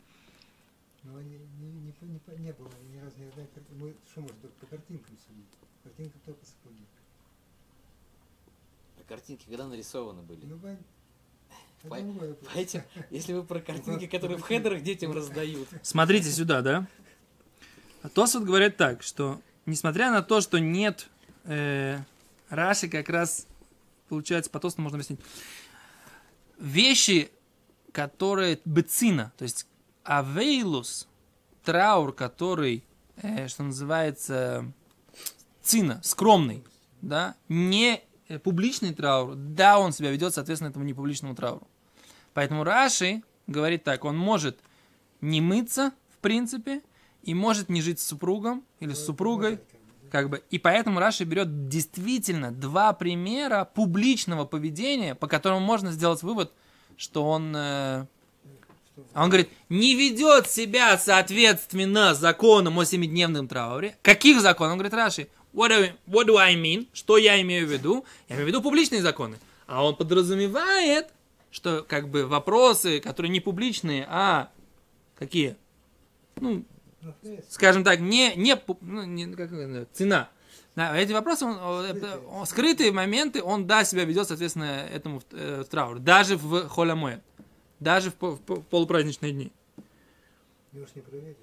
Но 1.03 1.21
не, 1.21 1.37
не, 1.37 1.71
не, 1.71 1.93
не, 2.39 2.51
было, 2.53 2.69
ни 2.91 2.99
разу 2.99 3.17
не 3.19 3.29
знаю, 3.31 3.47
как- 3.53 3.63
мы 3.77 3.93
что 4.11 4.21
может 4.21 4.39
только 4.41 4.55
по 4.59 4.65
картинкам 4.67 5.17
судить? 5.25 5.45
Картинка 5.83 6.17
только 6.25 6.45
сапоги. 6.45 6.83
А 8.99 9.03
картинки 9.07 9.45
когда 9.47 9.67
нарисованы 9.67 10.21
были? 10.21 10.45
Ну, 10.45 10.57
По- 10.57 11.99
другой 12.01 12.29
вопрос. 12.29 12.53
По 12.53 12.57
этим, 12.57 12.81
если 13.09 13.33
вы 13.33 13.43
про 13.43 13.59
картинки, 13.61 14.07
которые 14.07 14.37
в 14.37 14.41
хедерах 14.41 14.81
детям 14.83 15.11
раздают. 15.13 15.67
Смотрите 15.83 16.29
сюда, 16.31 16.61
да? 16.61 16.87
А 18.01 18.09
Тосфот 18.09 18.43
говорит 18.43 18.75
так, 18.77 19.03
что 19.03 19.41
несмотря 19.65 20.11
на 20.11 20.21
то, 20.21 20.41
что 20.41 20.59
нет 20.59 21.07
э, 21.45 21.99
Раши, 22.49 22.87
как 22.87 23.09
раз 23.09 23.47
получается 24.09 24.51
по 24.51 24.59
Тосфоту 24.59 24.83
можно 24.83 24.97
объяснить. 24.97 25.19
Вещи, 26.57 27.31
которые 27.91 28.59
бецина, 28.65 29.31
то 29.37 29.43
есть 29.43 29.67
авейлус, 30.03 31.07
траур, 31.63 32.13
который, 32.13 32.83
э, 33.17 33.47
что 33.47 33.63
называется, 33.63 34.71
цина, 35.61 35.99
скромный, 36.03 36.63
да, 37.01 37.35
не 37.49 38.01
э, 38.27 38.39
публичный 38.39 38.93
траур, 38.93 39.35
да, 39.35 39.79
он 39.79 39.93
себя 39.93 40.11
ведет, 40.11 40.33
соответственно, 40.33 40.69
этому 40.69 40.85
не 40.85 40.93
публичному 40.93 41.35
трауру. 41.35 41.67
Поэтому 42.33 42.63
Раши 42.63 43.23
говорит 43.47 43.83
так, 43.83 44.05
он 44.05 44.17
может 44.17 44.59
не 45.21 45.41
мыться, 45.41 45.91
в 46.11 46.17
принципе, 46.17 46.81
и 47.23 47.33
может 47.33 47.69
не 47.69 47.81
жить 47.81 47.99
с 47.99 48.05
супругом 48.05 48.63
или 48.79 48.93
с 48.93 49.05
супругой, 49.05 49.59
как 50.13 50.29
бы. 50.29 50.43
И 50.51 50.59
поэтому 50.59 50.99
Раши 50.99 51.23
берет 51.23 51.67
действительно 51.69 52.51
два 52.51 52.93
примера 52.93 53.67
публичного 53.73 54.45
поведения, 54.45 55.15
по 55.15 55.25
которому 55.25 55.59
можно 55.59 55.91
сделать 55.91 56.21
вывод, 56.21 56.53
что 56.97 57.27
он, 57.27 57.51
э, 57.55 58.05
он 59.15 59.29
говорит, 59.29 59.49
не 59.69 59.95
ведет 59.95 60.47
себя 60.47 60.99
соответственно 60.99 62.13
законам 62.13 62.77
о 62.77 62.85
семидневном 62.85 63.47
трауре. 63.47 63.97
Каких 64.03 64.39
законов? 64.39 64.73
Он 64.73 64.77
говорит, 64.77 64.93
Раши, 64.93 65.29
what 65.51 65.71
do, 65.71 65.91
what 66.05 66.27
do 66.27 66.37
I 66.37 66.55
mean? 66.57 66.87
Что 66.93 67.17
я 67.17 67.41
имею 67.41 67.65
в 67.65 67.71
виду? 67.71 68.05
Я 68.29 68.35
имею 68.35 68.45
в 68.45 68.49
виду 68.49 68.61
публичные 68.61 69.01
законы. 69.01 69.39
А 69.65 69.83
он 69.83 69.95
подразумевает, 69.95 71.07
что 71.49 71.81
как 71.81 72.09
бы 72.09 72.27
вопросы, 72.27 72.99
которые 72.99 73.31
не 73.31 73.39
публичные, 73.39 74.05
а 74.07 74.51
какие? 75.17 75.55
Ну. 76.35 76.65
Скажем 77.49 77.83
так, 77.83 77.99
не, 77.99 78.33
не, 78.35 78.59
ну, 78.81 79.03
не 79.03 79.33
как 79.33 79.49
цена. 79.93 80.29
Да, 80.75 80.97
эти 80.97 81.11
вопросы, 81.13 81.45
он, 81.45 81.55
Скрытые. 81.85 82.17
он- 82.27 82.45
скрытые 82.47 82.91
моменты, 82.91 83.43
он, 83.43 83.67
да, 83.67 83.83
себя 83.83 84.05
ведет, 84.05 84.27
соответственно, 84.27 84.87
этому 84.91 85.21
э, 85.31 85.63
траур. 85.69 85.99
Даже 85.99 86.35
в 86.35 86.67
холямуэ. 86.67 87.19
Даже 87.79 88.09
в, 88.11 88.15
в 88.19 88.37
по- 88.37 88.55
полупраздничные 88.61 89.33
дни. 89.33 89.51
Не 90.71 91.01
проверишь. 91.01 91.37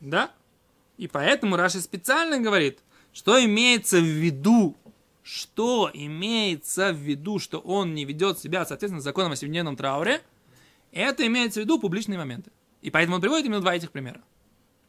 Да? 0.00 0.30
И 0.98 1.08
поэтому 1.08 1.56
Раши 1.56 1.80
специально 1.80 2.38
говорит, 2.38 2.78
что 3.12 3.42
имеется 3.44 3.98
в 3.98 4.04
виду, 4.04 4.76
что 5.22 5.90
имеется 5.92 6.92
в 6.92 6.96
виду, 6.96 7.40
что 7.40 7.58
он 7.58 7.94
не 7.94 8.04
ведет 8.04 8.38
себя, 8.38 8.64
соответственно, 8.64 9.00
законом 9.02 9.32
о 9.32 9.36
семидневном 9.36 9.76
трауре, 9.76 10.22
это 10.92 11.26
имеется 11.26 11.60
в 11.60 11.64
виду 11.64 11.80
публичные 11.80 12.18
моменты. 12.18 12.52
И 12.82 12.90
поэтому 12.90 13.16
он 13.16 13.20
приводит 13.20 13.46
именно 13.46 13.60
два 13.60 13.74
этих 13.74 13.90
примера. 13.90 14.20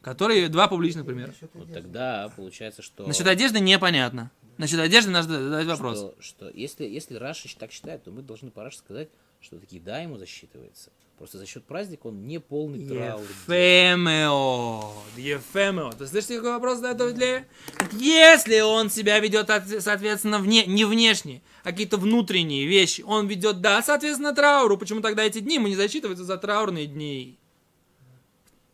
Которые 0.07 0.47
два 0.47 0.69
публичных 0.69 1.05
примера. 1.05 1.33
Вот 1.53 1.73
тогда 1.73 2.31
получается, 2.37 2.81
что... 2.81 3.05
Насчет 3.05 3.27
одежды 3.27 3.59
непонятно. 3.59 4.31
Насчет 4.57 4.79
одежды 4.79 5.11
надо 5.11 5.27
задать 5.27 5.67
вопрос. 5.67 5.97
Что, 5.97 6.15
что 6.21 6.49
если, 6.49 6.85
если 6.85 7.15
Раши 7.15 7.53
так 7.57 7.73
считает, 7.73 8.05
то 8.05 8.11
мы 8.11 8.21
должны 8.21 8.49
по 8.49 8.63
Раши 8.63 8.77
сказать, 8.77 9.09
что 9.41 9.59
таки 9.59 9.79
да, 9.79 9.99
ему 9.99 10.17
засчитывается. 10.17 10.91
Просто 11.17 11.39
за 11.39 11.45
счет 11.45 11.65
праздника 11.65 12.07
он 12.07 12.25
не 12.25 12.39
полный 12.39 12.87
траур. 12.87 13.21
Ефемео. 13.21 14.93
Ефемео. 15.17 15.91
Ты 15.91 16.07
слышите, 16.07 16.37
какой 16.37 16.51
вопрос 16.51 16.77
задает 16.77 16.97
Давидлея? 16.97 17.47
Если 17.91 18.61
он 18.61 18.89
себя 18.89 19.19
ведет, 19.19 19.49
от- 19.49 19.67
соответственно, 19.83 20.39
вне, 20.39 20.65
не 20.67 20.85
внешне, 20.85 21.41
а 21.63 21.71
какие-то 21.71 21.97
внутренние 21.97 22.65
вещи, 22.65 23.01
он 23.01 23.27
ведет, 23.27 23.59
да, 23.59 23.81
соответственно, 23.81 24.33
трауру. 24.33 24.77
Почему 24.77 25.01
тогда 25.01 25.23
эти 25.23 25.39
дни 25.39 25.55
ему 25.55 25.67
не 25.67 25.75
засчитываются 25.75 26.23
за 26.23 26.37
траурные 26.37 26.85
дни? 26.85 27.37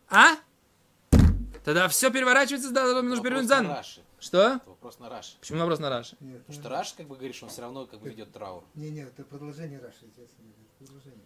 А? 0.09 0.35
Тогда 1.63 1.87
все 1.87 2.11
переворачивается, 2.11 2.71
да, 2.71 3.01
нужно 3.01 3.23
перевернуть 3.23 3.47
заново. 3.47 3.75
Раши. 3.75 4.01
Что? 4.19 4.55
Это 4.55 4.69
вопрос 4.69 4.99
на 4.99 5.09
Раши. 5.09 5.37
Почему 5.39 5.59
вопрос 5.59 5.79
на 5.79 5.89
Раши? 5.89 6.17
Нет, 6.19 6.39
Потому 6.39 6.57
ну 6.57 6.61
что 6.61 6.69
Раш, 6.69 6.93
как 6.93 7.07
бы 7.07 7.15
говоришь, 7.15 7.41
он 7.43 7.49
все 7.49 7.61
равно 7.61 7.85
как 7.85 8.01
бы 8.01 8.09
ведет 8.09 8.31
траур. 8.33 8.63
Не, 8.75 8.89
нет, 8.89 9.09
это 9.09 9.23
продолжение 9.23 9.79
Раши, 9.79 10.05
естественно. 10.05 10.49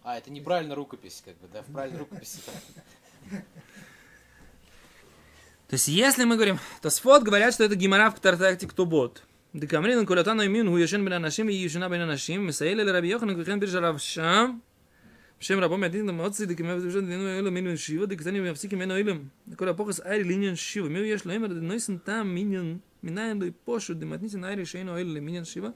А, 0.04 0.16
это 0.16 0.30
неправильно 0.30 0.74
рукопись, 0.74 1.22
как 1.24 1.36
бы, 1.38 1.48
да, 1.48 1.62
в 1.62 1.72
правильной 1.72 1.98
рукописи. 2.00 2.38
То 5.68 5.74
есть, 5.74 5.88
если 5.88 6.24
мы 6.24 6.36
говорим, 6.36 6.58
то 6.80 6.88
сфот 6.88 7.22
говорят, 7.24 7.52
что 7.52 7.64
это 7.64 7.74
гемора 7.74 8.10
в 8.10 8.18
Тартакте 8.20 8.66
Ктубот. 8.66 9.24
Декамрин, 9.52 10.06
Кулятану, 10.06 10.44
Имин, 10.44 10.72
бина 10.74 11.18
нашим 11.18 11.48
и 11.48 11.54
Юшина, 11.54 11.88
бина 11.88 12.06
нашим, 12.06 12.46
Мисаэль, 12.46 12.82
Раби 12.90 13.08
Йохан, 13.08 13.34
Кухен, 13.34 13.58
Биржа, 13.58 13.80
Равшам, 13.80 14.62
בשם 15.39 15.59
רבו 15.59 15.77
מעטין 15.77 16.05
למוציא 16.05 16.45
דקמא 16.45 16.71
ודבשת 16.71 17.03
דנו 17.03 17.27
אלו 17.27 17.51
מינו 17.51 17.77
שיבה 17.77 18.05
דקתני 18.05 18.39
ומפסיק 18.39 18.73
ממנו 18.73 18.95
אילם. 18.95 19.27
כל 19.55 19.69
הפוכס 19.69 20.01
איירי 20.01 20.23
לעניין 20.23 20.55
שיבה. 20.55 20.89
מי 20.89 20.99
יש 20.99 21.25
לו 21.25 21.35
אמר 21.35 21.47
דנויסן 21.47 21.97
טעם 21.97 22.35
מיניון 22.35 22.77
מניין 23.03 23.39
לא 23.39 23.45
יפושו 23.45 23.93
דמתניסן 23.93 24.43
איירי 24.43 24.65
שאינו 24.65 24.97
אילו 24.97 25.13
למניין 25.13 25.45
שיבה. 25.45 25.69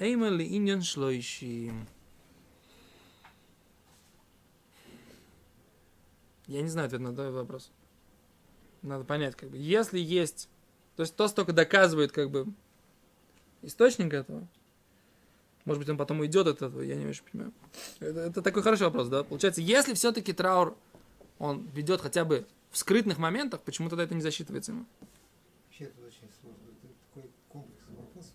אימה 0.00 0.30
לעניין 0.30 0.82
שלושים. 0.82 1.84
Я 6.50 6.62
не 6.62 6.68
знаю 6.68 6.86
ответ 6.86 7.00
на 7.00 7.10
этот 7.10 7.32
вопрос. 7.32 7.70
Надо 8.82 9.04
понять, 9.04 9.36
как 9.36 9.50
бы, 9.50 9.56
если 9.56 10.00
есть, 10.00 10.48
то 10.96 11.02
есть 11.04 11.14
то 11.14 11.28
столько 11.28 11.52
доказывает, 11.52 12.10
как 12.10 12.30
бы, 12.32 12.46
источник 13.62 14.12
этого, 14.12 14.48
может 15.65 15.79
быть, 15.79 15.89
он 15.89 15.97
потом 15.97 16.19
уйдет 16.19 16.47
от 16.47 16.57
этого, 16.57 16.81
я 16.81 16.95
не 16.95 17.07
очень 17.07 17.23
понимаю. 17.23 17.51
Это, 17.99 18.19
это 18.19 18.41
такой 18.41 18.61
хороший 18.61 18.83
вопрос, 18.83 19.07
да? 19.07 19.23
Получается, 19.23 19.61
если 19.61 19.95
все-таки 19.95 20.31
траур, 20.31 20.77
он 21.39 21.67
ведет 21.73 22.01
хотя 22.01 22.23
бы 22.23 22.45
в 22.69 22.77
скрытных 22.77 23.17
моментах, 23.17 23.61
почему 23.61 23.89
тогда 23.89 24.03
это 24.03 24.13
не 24.13 24.21
засчитывается 24.21 24.73
ему? 24.73 24.85
Вообще 25.65 25.85
это 25.85 26.05
очень 26.05 26.29
сложно. 26.39 26.59
Это 26.83 26.93
такой 27.07 27.31
комплекс 27.49 27.83
вопросов. 27.89 28.33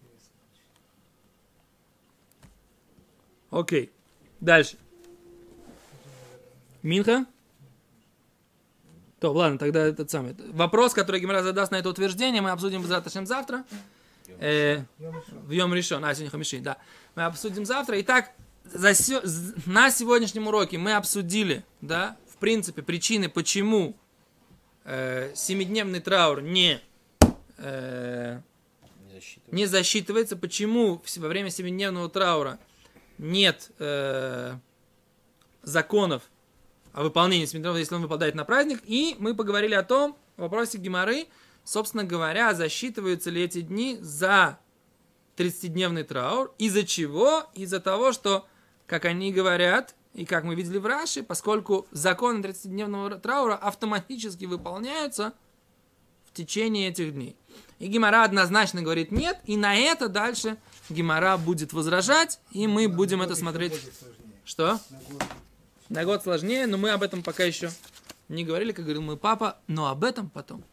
Интересно. 0.00 0.32
Окей. 3.50 3.92
Дальше. 4.40 4.76
Минха? 6.82 7.26
То, 9.18 9.32
ладно, 9.32 9.58
тогда 9.58 9.80
этот 9.80 10.08
самый. 10.10 10.36
Вопрос, 10.52 10.94
который 10.94 11.20
Гимара 11.20 11.42
задаст 11.42 11.72
на 11.72 11.76
это 11.76 11.88
утверждение, 11.88 12.40
мы 12.40 12.50
обсудим 12.50 12.84
завтра. 12.84 13.24
завтра. 13.26 13.64
Э. 14.38 14.84
В 14.98 15.50
Йом 15.50 15.74
решен, 15.74 16.04
а 16.04 16.14
сегодня 16.14 16.30
Хамиши, 16.30 16.60
да. 16.60 16.78
Мы 17.14 17.24
обсудим 17.24 17.64
завтра. 17.64 18.00
Итак, 18.00 18.32
за 18.64 18.92
на 19.66 19.90
сегодняшнем 19.90 20.46
уроке 20.46 20.78
мы 20.78 20.94
обсудили, 20.94 21.64
да, 21.80 22.16
в 22.28 22.36
принципе, 22.36 22.82
причины, 22.82 23.28
почему 23.28 23.96
э, 24.84 25.32
семидневный 25.34 26.00
траур 26.00 26.40
не, 26.40 26.80
э, 27.56 28.40
Не 29.06 29.14
засчитывается. 29.14 29.56
не 29.56 29.66
засчитывается, 29.66 30.36
почему 30.36 31.02
во 31.16 31.28
время 31.28 31.50
семидневного 31.50 32.08
траура 32.08 32.58
нет 33.18 33.70
э, 33.78 34.54
законов 35.62 36.22
о 36.92 37.02
выполнении 37.02 37.46
семидневного, 37.46 37.78
если 37.78 37.94
он 37.94 38.02
выпадает 38.02 38.34
на 38.34 38.44
праздник. 38.44 38.80
И 38.84 39.16
мы 39.18 39.34
поговорили 39.34 39.74
о 39.74 39.82
том, 39.82 40.16
вопросе 40.36 40.78
Гимары, 40.78 41.26
собственно 41.68 42.04
говоря, 42.04 42.54
засчитываются 42.54 43.28
ли 43.28 43.42
эти 43.42 43.60
дни 43.60 43.98
за 44.00 44.58
30-дневный 45.36 46.02
траур. 46.02 46.54
Из-за 46.56 46.84
чего? 46.84 47.44
Из-за 47.52 47.78
того, 47.78 48.12
что, 48.12 48.46
как 48.86 49.04
они 49.04 49.32
говорят, 49.32 49.94
и 50.14 50.24
как 50.24 50.44
мы 50.44 50.54
видели 50.54 50.78
в 50.78 50.86
Раши, 50.86 51.22
поскольку 51.22 51.86
законы 51.90 52.40
30-дневного 52.40 53.20
траура 53.20 53.54
автоматически 53.54 54.46
выполняются 54.46 55.34
в 56.24 56.32
течение 56.32 56.88
этих 56.88 57.12
дней. 57.12 57.36
И 57.78 57.86
Гимара 57.86 58.24
однозначно 58.24 58.80
говорит 58.80 59.12
нет, 59.12 59.38
и 59.44 59.58
на 59.58 59.76
это 59.76 60.08
дальше 60.08 60.56
Гимара 60.88 61.36
будет 61.36 61.74
возражать, 61.74 62.40
и 62.50 62.66
мы 62.66 62.88
будем 62.88 63.20
это 63.20 63.34
смотреть. 63.34 63.74
Что? 64.46 64.80
На 64.88 64.98
год. 65.10 65.22
На 65.90 66.04
год 66.06 66.22
сложнее, 66.22 66.66
но 66.66 66.78
мы 66.78 66.90
об 66.90 67.02
этом 67.02 67.22
пока 67.22 67.44
еще 67.44 67.70
не 68.28 68.44
говорили, 68.44 68.72
как 68.72 68.86
говорил 68.86 69.02
мой 69.02 69.18
папа, 69.18 69.58
но 69.66 69.88
об 69.88 70.02
этом 70.02 70.30
потом. 70.30 70.64